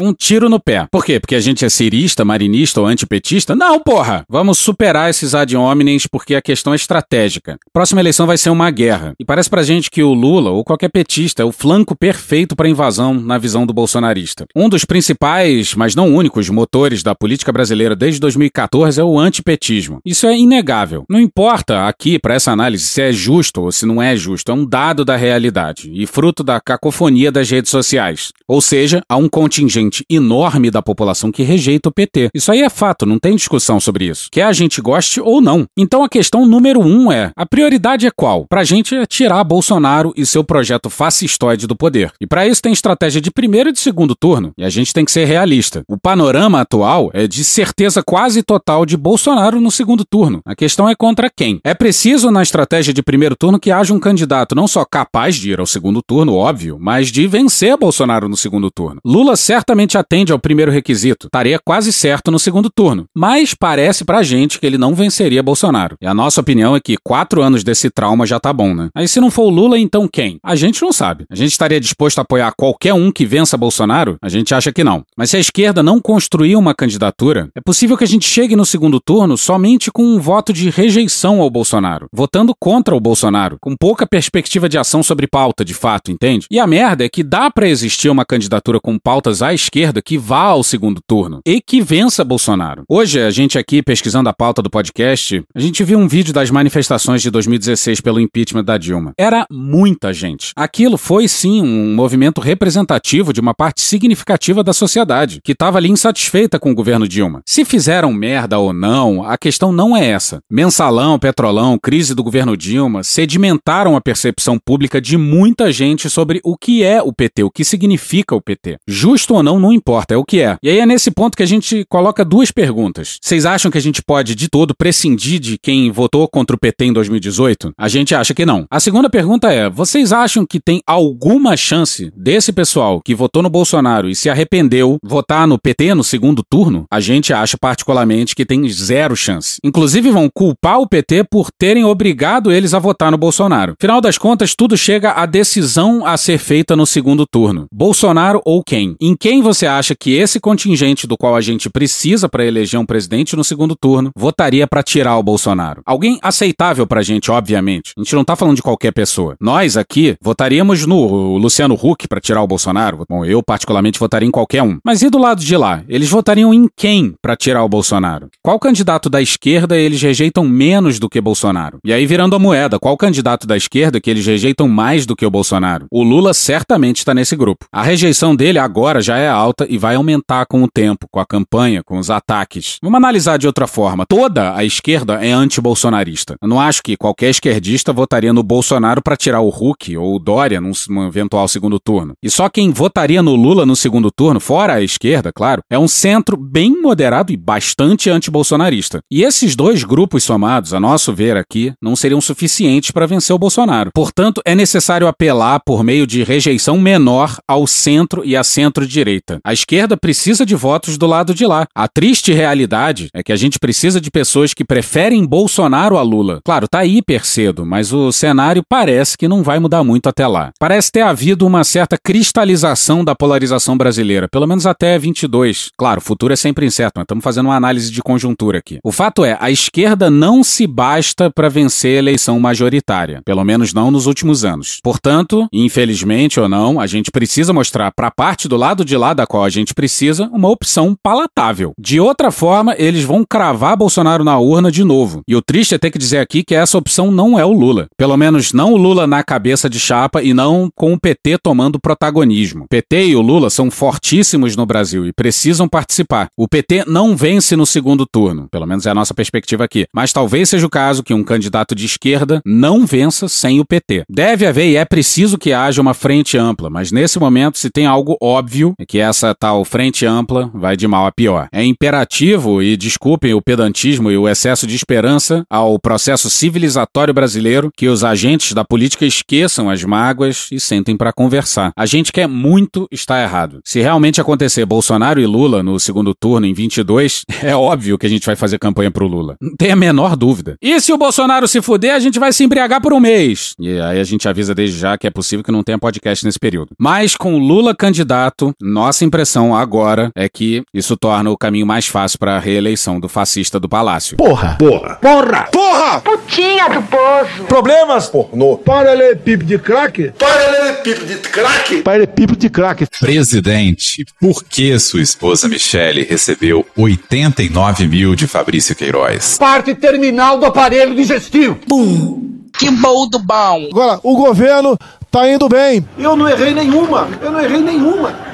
Um 0.00 0.12
tiro 0.12 0.48
no 0.48 0.58
pé. 0.58 0.88
Por 0.90 1.04
quê? 1.04 1.20
Porque 1.20 1.36
a 1.36 1.40
gente 1.40 1.64
é 1.64 1.68
cirista, 1.68 2.24
marinista 2.24 2.80
ou 2.80 2.86
antipetista? 2.86 3.54
Não, 3.54 3.78
porra! 3.78 4.24
Vamos 4.28 4.58
superar 4.58 5.08
esses 5.08 5.36
ad 5.36 5.56
hominems 5.56 6.08
porque 6.08 6.34
a 6.34 6.42
questão 6.42 6.72
é 6.72 6.76
estratégica. 6.76 7.56
Próxima 7.72 8.00
eleição 8.00 8.26
vai 8.26 8.36
ser 8.36 8.50
uma 8.50 8.70
guerra. 8.72 9.14
E 9.20 9.24
parece 9.24 9.48
pra 9.48 9.62
gente 9.62 9.90
que 9.90 10.02
o 10.02 10.12
Lula, 10.12 10.50
ou 10.50 10.64
qualquer 10.64 10.88
petista, 10.88 11.42
é 11.42 11.44
o 11.44 11.52
flanco 11.52 11.96
perfeito 11.96 12.56
pra 12.56 12.68
invasão 12.68 13.14
na 13.14 13.38
visão 13.38 13.64
do 13.64 13.72
bolsonarista. 13.72 14.46
Um 14.54 14.68
dos 14.68 14.84
principais, 14.84 15.74
mas 15.76 15.94
não 15.94 16.12
únicos, 16.12 16.50
motores 16.50 17.02
da 17.02 17.14
política 17.14 17.52
brasileira 17.52 17.94
desde 17.94 18.18
2014 18.18 19.00
é 19.00 19.04
o 19.04 19.16
antipetismo. 19.16 20.00
Isso 20.04 20.26
é 20.26 20.36
inegável. 20.36 21.04
Não 21.08 21.20
importa 21.20 21.86
aqui, 21.86 22.18
para 22.18 22.34
essa 22.34 22.50
análise, 22.50 22.84
se 22.84 23.00
é 23.00 23.12
justo 23.12 23.62
ou 23.62 23.70
se 23.70 23.86
não 23.86 24.02
é 24.02 24.16
justo, 24.16 24.50
é 24.50 24.54
um 24.54 24.66
dado 24.66 25.04
da 25.04 25.14
realidade 25.14 25.90
e 25.94 26.04
fruto 26.04 26.42
da 26.42 26.60
cacofonia 26.60 27.30
das 27.30 27.48
redes 27.48 27.70
sociais. 27.70 28.32
Ou 28.48 28.60
seja, 28.60 29.00
há 29.08 29.16
um 29.16 29.28
contingente 29.28 29.83
enorme 30.08 30.70
da 30.70 30.82
população 30.82 31.32
que 31.32 31.42
rejeita 31.42 31.88
o 31.88 31.92
PT. 31.92 32.30
Isso 32.34 32.50
aí 32.52 32.62
é 32.62 32.68
fato, 32.68 33.06
não 33.06 33.18
tem 33.18 33.36
discussão 33.36 33.80
sobre 33.80 34.06
isso. 34.06 34.28
Quer 34.30 34.44
a 34.44 34.52
gente 34.52 34.80
goste 34.80 35.20
ou 35.20 35.40
não. 35.40 35.66
Então 35.76 36.04
a 36.04 36.08
questão 36.08 36.46
número 36.46 36.80
um 36.80 37.10
é: 37.10 37.32
a 37.36 37.46
prioridade 37.46 38.06
é 38.06 38.10
qual? 38.10 38.46
Pra 38.48 38.64
gente 38.64 38.94
é 38.94 39.06
tirar 39.06 39.42
Bolsonaro 39.44 40.12
e 40.16 40.24
seu 40.26 40.44
projeto 40.44 40.90
fascistoide 40.90 41.66
do 41.66 41.76
poder. 41.76 42.12
E 42.20 42.26
para 42.26 42.46
isso 42.46 42.62
tem 42.62 42.72
estratégia 42.72 43.20
de 43.20 43.30
primeiro 43.30 43.70
e 43.70 43.72
de 43.72 43.80
segundo 43.80 44.14
turno. 44.14 44.52
E 44.56 44.64
a 44.64 44.70
gente 44.70 44.92
tem 44.92 45.04
que 45.04 45.12
ser 45.12 45.24
realista. 45.24 45.82
O 45.88 45.98
panorama 45.98 46.60
atual 46.60 47.10
é 47.12 47.26
de 47.26 47.44
certeza 47.44 48.02
quase 48.02 48.42
total 48.42 48.86
de 48.86 48.96
Bolsonaro 48.96 49.60
no 49.60 49.70
segundo 49.70 50.04
turno. 50.04 50.40
A 50.44 50.54
questão 50.54 50.88
é 50.88 50.94
contra 50.94 51.30
quem? 51.30 51.60
É 51.64 51.74
preciso 51.74 52.30
na 52.30 52.42
estratégia 52.42 52.92
de 52.92 53.02
primeiro 53.02 53.36
turno 53.36 53.58
que 53.58 53.70
haja 53.70 53.94
um 53.94 54.00
candidato 54.00 54.54
não 54.54 54.68
só 54.68 54.84
capaz 54.84 55.36
de 55.36 55.50
ir 55.50 55.60
ao 55.60 55.66
segundo 55.66 56.00
turno, 56.02 56.34
óbvio, 56.34 56.78
mas 56.80 57.08
de 57.08 57.26
vencer 57.26 57.76
Bolsonaro 57.76 58.28
no 58.28 58.36
segundo 58.36 58.70
turno. 58.70 59.00
Lula 59.04 59.36
certamente 59.74 59.98
atende 59.98 60.32
ao 60.32 60.38
primeiro 60.38 60.70
requisito, 60.70 61.26
estaria 61.26 61.58
quase 61.58 61.92
certo 61.92 62.30
no 62.30 62.38
segundo 62.38 62.70
turno. 62.70 63.06
Mas 63.12 63.54
parece 63.54 64.04
pra 64.04 64.22
gente 64.22 64.60
que 64.60 64.66
ele 64.66 64.78
não 64.78 64.94
venceria 64.94 65.42
Bolsonaro. 65.42 65.96
E 66.00 66.06
a 66.06 66.14
nossa 66.14 66.40
opinião 66.40 66.76
é 66.76 66.80
que 66.80 66.96
quatro 67.02 67.42
anos 67.42 67.64
desse 67.64 67.90
trauma 67.90 68.24
já 68.24 68.38
tá 68.38 68.52
bom, 68.52 68.72
né? 68.72 68.88
Aí 68.94 69.08
se 69.08 69.20
não 69.20 69.32
for 69.32 69.44
o 69.44 69.50
Lula, 69.50 69.76
então 69.76 70.06
quem? 70.06 70.38
A 70.44 70.54
gente 70.54 70.80
não 70.80 70.92
sabe. 70.92 71.24
A 71.28 71.34
gente 71.34 71.50
estaria 71.50 71.80
disposto 71.80 72.20
a 72.20 72.22
apoiar 72.22 72.52
qualquer 72.56 72.94
um 72.94 73.10
que 73.10 73.26
vença 73.26 73.56
Bolsonaro? 73.56 74.16
A 74.22 74.28
gente 74.28 74.54
acha 74.54 74.72
que 74.72 74.84
não. 74.84 75.02
Mas 75.16 75.30
se 75.30 75.36
a 75.36 75.40
esquerda 75.40 75.82
não 75.82 76.00
construir 76.00 76.54
uma 76.54 76.74
candidatura, 76.74 77.48
é 77.54 77.60
possível 77.60 77.96
que 77.96 78.04
a 78.04 78.08
gente 78.08 78.28
chegue 78.28 78.54
no 78.54 78.64
segundo 78.64 79.00
turno 79.00 79.36
somente 79.36 79.90
com 79.90 80.04
um 80.04 80.20
voto 80.20 80.52
de 80.52 80.70
rejeição 80.70 81.40
ao 81.40 81.50
Bolsonaro, 81.50 82.06
votando 82.12 82.54
contra 82.58 82.94
o 82.94 83.00
Bolsonaro, 83.00 83.56
com 83.60 83.74
pouca 83.76 84.06
perspectiva 84.06 84.68
de 84.68 84.78
ação 84.78 85.02
sobre 85.02 85.26
pauta, 85.26 85.64
de 85.64 85.74
fato, 85.74 86.12
entende? 86.12 86.46
E 86.48 86.60
a 86.60 86.66
merda 86.66 87.04
é 87.04 87.08
que 87.08 87.24
dá 87.24 87.50
para 87.50 87.68
existir 87.68 88.08
uma 88.08 88.24
candidatura 88.24 88.78
com 88.78 88.96
pautas 88.98 89.42
à 89.42 89.52
esquerda 89.64 90.02
que 90.02 90.18
vá 90.18 90.44
ao 90.44 90.62
segundo 90.62 91.00
turno 91.06 91.40
e 91.46 91.60
que 91.60 91.80
vença 91.80 92.24
Bolsonaro. 92.24 92.84
Hoje, 92.88 93.20
a 93.20 93.30
gente 93.30 93.58
aqui 93.58 93.82
pesquisando 93.82 94.28
a 94.28 94.32
pauta 94.32 94.60
do 94.60 94.70
podcast, 94.70 95.42
a 95.54 95.60
gente 95.60 95.82
viu 95.82 95.98
um 95.98 96.06
vídeo 96.06 96.32
das 96.32 96.50
manifestações 96.50 97.22
de 97.22 97.30
2016 97.30 98.00
pelo 98.00 98.20
impeachment 98.20 98.64
da 98.64 98.76
Dilma. 98.76 99.12
Era 99.18 99.46
muita 99.50 100.12
gente. 100.12 100.52
Aquilo 100.54 100.98
foi 100.98 101.26
sim 101.28 101.62
um 101.62 101.94
movimento 101.94 102.40
representativo 102.40 103.32
de 103.32 103.40
uma 103.40 103.54
parte 103.54 103.80
significativa 103.80 104.62
da 104.62 104.72
sociedade, 104.72 105.40
que 105.42 105.52
estava 105.52 105.78
ali 105.78 105.90
insatisfeita 105.90 106.58
com 106.58 106.70
o 106.70 106.74
governo 106.74 107.08
Dilma. 107.08 107.40
Se 107.46 107.64
fizeram 107.64 108.12
merda 108.12 108.58
ou 108.58 108.72
não, 108.72 109.24
a 109.24 109.38
questão 109.38 109.72
não 109.72 109.96
é 109.96 110.06
essa. 110.06 110.40
Mensalão, 110.50 111.18
petrolão, 111.18 111.78
crise 111.78 112.14
do 112.14 112.22
governo 112.22 112.56
Dilma 112.56 113.02
sedimentaram 113.02 113.96
a 113.96 114.00
percepção 114.00 114.58
pública 114.58 115.00
de 115.00 115.16
muita 115.16 115.72
gente 115.72 116.10
sobre 116.10 116.40
o 116.44 116.56
que 116.56 116.82
é 116.82 117.02
o 117.02 117.12
PT, 117.12 117.44
o 117.44 117.50
que 117.50 117.64
significa 117.64 118.34
o 118.34 118.40
PT. 118.40 118.76
Justo 118.86 119.34
ou 119.34 119.42
não, 119.42 119.53
não 119.58 119.72
importa, 119.72 120.14
é 120.14 120.16
o 120.16 120.24
que 120.24 120.40
é. 120.40 120.56
E 120.62 120.68
aí 120.68 120.78
é 120.78 120.86
nesse 120.86 121.10
ponto 121.10 121.36
que 121.36 121.42
a 121.42 121.46
gente 121.46 121.84
coloca 121.88 122.24
duas 122.24 122.50
perguntas. 122.50 123.18
Vocês 123.22 123.46
acham 123.46 123.70
que 123.70 123.78
a 123.78 123.82
gente 123.82 124.02
pode, 124.02 124.34
de 124.34 124.48
todo, 124.48 124.74
prescindir 124.74 125.40
de 125.40 125.58
quem 125.58 125.90
votou 125.90 126.28
contra 126.28 126.56
o 126.56 126.58
PT 126.58 126.86
em 126.86 126.92
2018? 126.92 127.72
A 127.76 127.88
gente 127.88 128.14
acha 128.14 128.34
que 128.34 128.46
não. 128.46 128.66
A 128.70 128.80
segunda 128.80 129.08
pergunta 129.10 129.52
é: 129.52 129.68
vocês 129.68 130.12
acham 130.12 130.46
que 130.46 130.60
tem 130.60 130.80
alguma 130.86 131.56
chance 131.56 132.10
desse 132.16 132.52
pessoal 132.52 133.00
que 133.04 133.14
votou 133.14 133.42
no 133.42 133.50
Bolsonaro 133.50 134.08
e 134.08 134.14
se 134.14 134.30
arrependeu 134.30 134.98
votar 135.02 135.46
no 135.46 135.58
PT 135.58 135.94
no 135.94 136.04
segundo 136.04 136.42
turno? 136.42 136.84
A 136.90 137.00
gente 137.00 137.32
acha 137.32 137.56
particularmente 137.58 138.34
que 138.34 138.44
tem 138.44 138.68
zero 138.68 139.16
chance. 139.16 139.58
Inclusive 139.64 140.10
vão 140.10 140.28
culpar 140.32 140.78
o 140.80 140.88
PT 140.88 141.24
por 141.24 141.50
terem 141.50 141.84
obrigado 141.84 142.52
eles 142.52 142.74
a 142.74 142.78
votar 142.78 143.10
no 143.10 143.18
Bolsonaro. 143.18 143.74
Final 143.80 144.00
das 144.00 144.18
contas, 144.18 144.54
tudo 144.54 144.76
chega 144.76 145.12
à 145.12 145.26
decisão 145.26 146.06
a 146.06 146.16
ser 146.16 146.38
feita 146.38 146.76
no 146.76 146.86
segundo 146.86 147.26
turno. 147.26 147.66
Bolsonaro 147.72 148.40
ou 148.44 148.62
quem? 148.62 148.94
Em 149.00 149.16
quem 149.16 149.42
você 149.44 149.66
acha 149.66 149.94
que 149.94 150.14
esse 150.14 150.40
contingente 150.40 151.06
do 151.06 151.16
qual 151.16 151.36
a 151.36 151.40
gente 151.40 151.70
precisa 151.70 152.28
para 152.28 152.44
eleger 152.44 152.80
um 152.80 152.86
presidente 152.86 153.36
no 153.36 153.44
segundo 153.44 153.76
turno 153.76 154.10
votaria 154.16 154.66
para 154.66 154.82
tirar 154.82 155.16
o 155.18 155.22
Bolsonaro? 155.22 155.82
Alguém 155.84 156.18
aceitável 156.22 156.86
pra 156.86 157.02
gente, 157.02 157.30
obviamente. 157.30 157.92
A 157.96 158.00
gente 158.00 158.14
não 158.14 158.24
tá 158.24 158.34
falando 158.34 158.56
de 158.56 158.62
qualquer 158.62 158.92
pessoa. 158.92 159.36
Nós 159.40 159.76
aqui 159.76 160.16
votaríamos 160.20 160.86
no 160.86 161.36
Luciano 161.36 161.74
Huck 161.74 162.08
para 162.08 162.20
tirar 162.20 162.42
o 162.42 162.46
Bolsonaro. 162.46 163.04
Bom, 163.08 163.24
eu 163.24 163.42
particularmente 163.42 163.98
votaria 163.98 164.26
em 164.26 164.32
qualquer 164.32 164.62
um. 164.62 164.78
Mas 164.84 165.02
e 165.02 165.10
do 165.10 165.18
lado 165.18 165.44
de 165.44 165.56
lá? 165.56 165.82
Eles 165.88 166.08
votariam 166.08 166.52
em 166.52 166.68
quem 166.74 167.14
para 167.20 167.36
tirar 167.36 167.62
o 167.62 167.68
Bolsonaro? 167.68 168.28
Qual 168.42 168.58
candidato 168.58 169.10
da 169.10 169.20
esquerda 169.20 169.76
eles 169.76 170.00
rejeitam 170.00 170.44
menos 170.44 170.98
do 170.98 171.08
que 171.08 171.20
Bolsonaro? 171.20 171.78
E 171.84 171.92
aí 171.92 172.06
virando 172.06 172.34
a 172.34 172.38
moeda, 172.38 172.78
qual 172.78 172.96
candidato 172.96 173.46
da 173.46 173.56
esquerda 173.56 174.00
que 174.00 174.10
eles 174.10 174.26
rejeitam 174.26 174.68
mais 174.68 175.04
do 175.04 175.14
que 175.14 175.26
o 175.26 175.30
Bolsonaro? 175.30 175.86
O 175.90 176.02
Lula 176.02 176.32
certamente 176.32 176.98
está 176.98 177.12
nesse 177.12 177.36
grupo. 177.36 177.66
A 177.70 177.82
rejeição 177.82 178.34
dele 178.34 178.58
agora 178.58 179.02
já 179.02 179.18
é 179.18 179.28
alta 179.34 179.66
e 179.68 179.76
vai 179.76 179.96
aumentar 179.96 180.46
com 180.46 180.62
o 180.62 180.68
tempo, 180.68 181.06
com 181.10 181.20
a 181.20 181.26
campanha, 181.26 181.82
com 181.82 181.98
os 181.98 182.10
ataques. 182.10 182.78
Vamos 182.82 182.96
analisar 182.96 183.38
de 183.38 183.46
outra 183.46 183.66
forma. 183.66 184.04
Toda 184.06 184.54
a 184.56 184.64
esquerda 184.64 185.24
é 185.24 185.32
anti-bolsonarista. 185.32 186.36
Eu 186.40 186.48
não 186.48 186.60
acho 186.60 186.82
que 186.82 186.96
qualquer 186.96 187.30
esquerdista 187.30 187.92
votaria 187.92 188.32
no 188.32 188.42
Bolsonaro 188.42 189.02
para 189.02 189.16
tirar 189.16 189.40
o 189.40 189.48
Huck 189.48 189.96
ou 189.96 190.16
o 190.16 190.18
Dória 190.18 190.60
num, 190.60 190.72
num 190.88 191.06
eventual 191.06 191.48
segundo 191.48 191.78
turno. 191.78 192.14
E 192.22 192.30
só 192.30 192.48
quem 192.48 192.70
votaria 192.70 193.22
no 193.22 193.34
Lula 193.34 193.66
no 193.66 193.76
segundo 193.76 194.10
turno, 194.10 194.40
fora 194.40 194.74
a 194.74 194.82
esquerda, 194.82 195.32
claro, 195.32 195.62
é 195.70 195.78
um 195.78 195.88
centro 195.88 196.36
bem 196.36 196.80
moderado 196.80 197.32
e 197.32 197.36
bastante 197.36 198.10
anti-bolsonarista. 198.10 199.00
E 199.10 199.22
esses 199.22 199.56
dois 199.56 199.84
grupos 199.84 200.24
somados, 200.24 200.74
a 200.74 200.80
nosso 200.80 201.12
ver 201.12 201.36
aqui, 201.36 201.72
não 201.82 201.96
seriam 201.96 202.20
suficientes 202.20 202.90
para 202.90 203.06
vencer 203.06 203.34
o 203.34 203.38
Bolsonaro. 203.38 203.90
Portanto, 203.94 204.40
é 204.44 204.54
necessário 204.54 205.06
apelar 205.06 205.60
por 205.64 205.82
meio 205.82 206.06
de 206.06 206.22
rejeição 206.22 206.78
menor 206.78 207.36
ao 207.48 207.66
centro 207.66 208.24
e 208.24 208.36
à 208.36 208.44
centro-direita. 208.44 209.23
A 209.42 209.52
esquerda 209.52 209.96
precisa 209.96 210.44
de 210.44 210.54
votos 210.54 210.98
do 210.98 211.06
lado 211.06 211.34
de 211.34 211.46
lá. 211.46 211.66
A 211.74 211.88
triste 211.88 212.32
realidade 212.32 213.08
é 213.14 213.22
que 213.22 213.32
a 213.32 213.36
gente 213.36 213.58
precisa 213.58 214.00
de 214.00 214.10
pessoas 214.10 214.52
que 214.52 214.64
preferem 214.64 215.24
Bolsonaro 215.24 215.96
a 215.96 216.02
Lula. 216.02 216.40
Claro, 216.44 216.68
tá 216.68 216.84
hiper 216.84 217.24
cedo, 217.24 217.64
mas 217.64 217.92
o 217.92 218.12
cenário 218.12 218.62
parece 218.68 219.16
que 219.16 219.28
não 219.28 219.42
vai 219.42 219.58
mudar 219.58 219.82
muito 219.82 220.08
até 220.08 220.26
lá. 220.26 220.50
Parece 220.58 220.92
ter 220.92 221.00
havido 221.00 221.46
uma 221.46 221.64
certa 221.64 221.96
cristalização 221.96 223.04
da 223.04 223.14
polarização 223.14 223.76
brasileira, 223.76 224.28
pelo 224.28 224.46
menos 224.46 224.66
até 224.66 224.98
22. 224.98 225.70
Claro, 225.78 226.00
o 226.00 226.04
futuro 226.04 226.32
é 226.32 226.36
sempre 226.36 226.66
incerto, 226.66 226.94
mas 226.96 227.04
estamos 227.04 227.24
fazendo 227.24 227.46
uma 227.46 227.56
análise 227.56 227.90
de 227.90 228.02
conjuntura 228.02 228.58
aqui. 228.58 228.78
O 228.84 228.92
fato 228.92 229.24
é, 229.24 229.38
a 229.40 229.50
esquerda 229.50 230.10
não 230.10 230.44
se 230.44 230.66
basta 230.66 231.30
para 231.30 231.48
vencer 231.48 231.96
a 231.96 231.98
eleição 231.98 232.38
majoritária, 232.38 233.22
pelo 233.24 233.44
menos 233.44 233.72
não 233.72 233.90
nos 233.90 234.06
últimos 234.06 234.44
anos. 234.44 234.78
Portanto, 234.82 235.46
infelizmente 235.52 236.38
ou 236.38 236.48
não, 236.48 236.78
a 236.78 236.86
gente 236.86 237.10
precisa 237.10 237.52
mostrar 237.52 237.92
para 237.92 238.08
a 238.08 238.10
parte 238.10 238.48
do 238.48 238.56
lado 238.56 238.84
de 238.84 238.96
lá 238.96 239.03
da 239.12 239.26
qual 239.26 239.44
a 239.44 239.50
gente 239.50 239.74
precisa 239.74 240.30
uma 240.32 240.48
opção 240.48 240.96
palatável. 241.02 241.72
De 241.78 242.00
outra 242.00 242.30
forma, 242.30 242.74
eles 242.78 243.04
vão 243.04 243.24
cravar 243.28 243.76
Bolsonaro 243.76 244.24
na 244.24 244.38
urna 244.38 244.70
de 244.70 244.84
novo. 244.84 245.22
E 245.28 245.34
o 245.34 245.42
triste 245.42 245.74
é 245.74 245.78
ter 245.78 245.90
que 245.90 245.98
dizer 245.98 246.18
aqui 246.18 246.42
que 246.42 246.54
essa 246.54 246.78
opção 246.78 247.10
não 247.10 247.38
é 247.38 247.44
o 247.44 247.52
Lula. 247.52 247.86
Pelo 247.96 248.16
menos 248.16 248.52
não 248.52 248.72
o 248.72 248.76
Lula 248.76 249.06
na 249.06 249.22
cabeça 249.22 249.68
de 249.68 249.78
chapa 249.78 250.22
e 250.22 250.32
não 250.32 250.68
com 250.74 250.92
o 250.92 251.00
PT 251.00 251.38
tomando 251.42 251.80
protagonismo. 251.80 252.66
PT 252.70 253.08
e 253.08 253.16
o 253.16 253.20
Lula 253.20 253.50
são 253.50 253.70
fortíssimos 253.70 254.56
no 254.56 254.64
Brasil 254.64 255.06
e 255.06 255.12
precisam 255.12 255.68
participar. 255.68 256.28
O 256.36 256.48
PT 256.48 256.84
não 256.86 257.16
vence 257.16 257.56
no 257.56 257.66
segundo 257.66 258.06
turno, 258.06 258.46
pelo 258.50 258.66
menos 258.66 258.86
é 258.86 258.90
a 258.90 258.94
nossa 258.94 259.12
perspectiva 259.12 259.64
aqui. 259.64 259.86
Mas 259.92 260.12
talvez 260.12 260.48
seja 260.48 260.66
o 260.66 260.70
caso 260.70 261.02
que 261.02 261.12
um 261.12 261.24
candidato 261.24 261.74
de 261.74 261.84
esquerda 261.84 262.40
não 262.46 262.86
vença 262.86 263.28
sem 263.28 263.60
o 263.60 263.64
PT. 263.64 264.04
Deve 264.08 264.46
haver 264.46 264.70
e 264.70 264.76
é 264.76 264.84
preciso 264.84 265.38
que 265.38 265.52
haja 265.52 265.82
uma 265.82 265.94
frente 265.94 266.38
ampla, 266.38 266.70
mas 266.70 266.92
nesse 266.92 267.18
momento, 267.18 267.58
se 267.58 267.70
tem 267.70 267.86
algo 267.86 268.16
óbvio, 268.22 268.74
é 268.78 268.86
que 268.86 268.93
essa 268.98 269.34
tal 269.34 269.64
frente 269.64 270.06
ampla 270.06 270.50
vai 270.54 270.76
de 270.76 270.86
mal 270.86 271.06
a 271.06 271.12
pior. 271.12 271.48
É 271.52 271.64
imperativo, 271.64 272.62
e 272.62 272.76
desculpem 272.76 273.34
o 273.34 273.42
pedantismo 273.42 274.10
e 274.10 274.16
o 274.16 274.28
excesso 274.28 274.66
de 274.66 274.74
esperança 274.74 275.44
ao 275.48 275.78
processo 275.78 276.28
civilizatório 276.30 277.14
brasileiro, 277.14 277.70
que 277.76 277.88
os 277.88 278.04
agentes 278.04 278.52
da 278.52 278.64
política 278.64 279.06
esqueçam 279.06 279.70
as 279.70 279.82
mágoas 279.84 280.48
e 280.50 280.60
sentem 280.60 280.96
para 280.96 281.12
conversar. 281.12 281.72
A 281.76 281.86
gente 281.86 282.12
quer 282.12 282.28
muito 282.28 282.86
estar 282.90 283.22
errado. 283.22 283.60
Se 283.64 283.80
realmente 283.80 284.20
acontecer 284.20 284.64
Bolsonaro 284.64 285.20
e 285.20 285.26
Lula 285.26 285.62
no 285.62 285.78
segundo 285.78 286.14
turno 286.14 286.46
em 286.46 286.54
22, 286.54 287.24
é 287.42 287.54
óbvio 287.54 287.98
que 287.98 288.06
a 288.06 288.10
gente 288.10 288.26
vai 288.26 288.36
fazer 288.36 288.58
campanha 288.58 288.90
pro 288.90 289.06
Lula. 289.06 289.36
Não 289.40 289.54
tem 289.56 289.70
a 289.70 289.76
menor 289.76 290.16
dúvida. 290.16 290.56
E 290.60 290.80
se 290.80 290.92
o 290.92 290.98
Bolsonaro 290.98 291.46
se 291.48 291.60
fuder, 291.60 291.94
a 291.94 291.98
gente 291.98 292.18
vai 292.18 292.32
se 292.32 292.44
embriagar 292.44 292.80
por 292.80 292.92
um 292.92 293.00
mês. 293.00 293.54
E 293.58 293.80
aí 293.80 294.00
a 294.00 294.04
gente 294.04 294.28
avisa 294.28 294.54
desde 294.54 294.78
já 294.78 294.96
que 294.96 295.06
é 295.06 295.10
possível 295.10 295.44
que 295.44 295.52
não 295.52 295.62
tenha 295.62 295.78
podcast 295.78 296.24
nesse 296.24 296.38
período. 296.38 296.72
Mas 296.78 297.16
com 297.16 297.38
Lula 297.38 297.74
candidato, 297.74 298.52
nossa 298.84 299.02
impressão 299.02 299.56
agora 299.56 300.10
é 300.14 300.28
que 300.28 300.62
isso 300.74 300.94
torna 300.94 301.30
o 301.30 301.38
caminho 301.38 301.66
mais 301.66 301.86
fácil 301.86 302.18
para 302.18 302.36
a 302.36 302.38
reeleição 302.38 303.00
do 303.00 303.08
fascista 303.08 303.58
do 303.58 303.66
Palácio. 303.66 304.14
Porra! 304.14 304.56
Porra! 304.58 304.96
Porra! 304.96 305.48
Porra! 305.50 306.00
Putinha 306.02 306.68
do 306.68 306.82
poço. 306.82 307.44
Problemas? 307.48 308.08
Pornô. 308.08 308.58
Paralelepípedo 308.58 309.44
de 309.46 309.58
crack? 309.58 310.12
Paralelepípedo 310.18 311.06
de 311.06 311.16
crack. 311.30 311.82
Paralelepípedo 311.82 312.36
de 312.38 312.50
crack. 312.50 312.86
Presidente, 313.00 314.04
por 314.20 314.44
que 314.44 314.78
sua 314.78 315.00
esposa 315.00 315.48
Michele 315.48 316.02
recebeu 316.02 316.66
89 316.76 317.86
mil 317.86 318.14
de 318.14 318.26
Fabrício 318.26 318.76
Queiroz? 318.76 319.38
Parte 319.38 319.74
terminal 319.74 320.38
do 320.38 320.44
aparelho 320.44 320.94
digestivo. 320.94 321.54
Pum! 321.66 322.34
Que 322.58 322.70
bom 322.70 323.08
do 323.08 323.18
bom. 323.18 323.68
Agora, 323.72 323.98
o 324.02 324.14
governo 324.14 324.76
tá 325.10 325.28
indo 325.28 325.48
bem. 325.48 325.82
Eu 325.98 326.14
não 326.14 326.28
errei 326.28 326.52
nenhuma. 326.52 327.08
Eu 327.22 327.32
não 327.32 327.40
errei 327.40 327.60
nenhuma. 327.60 328.33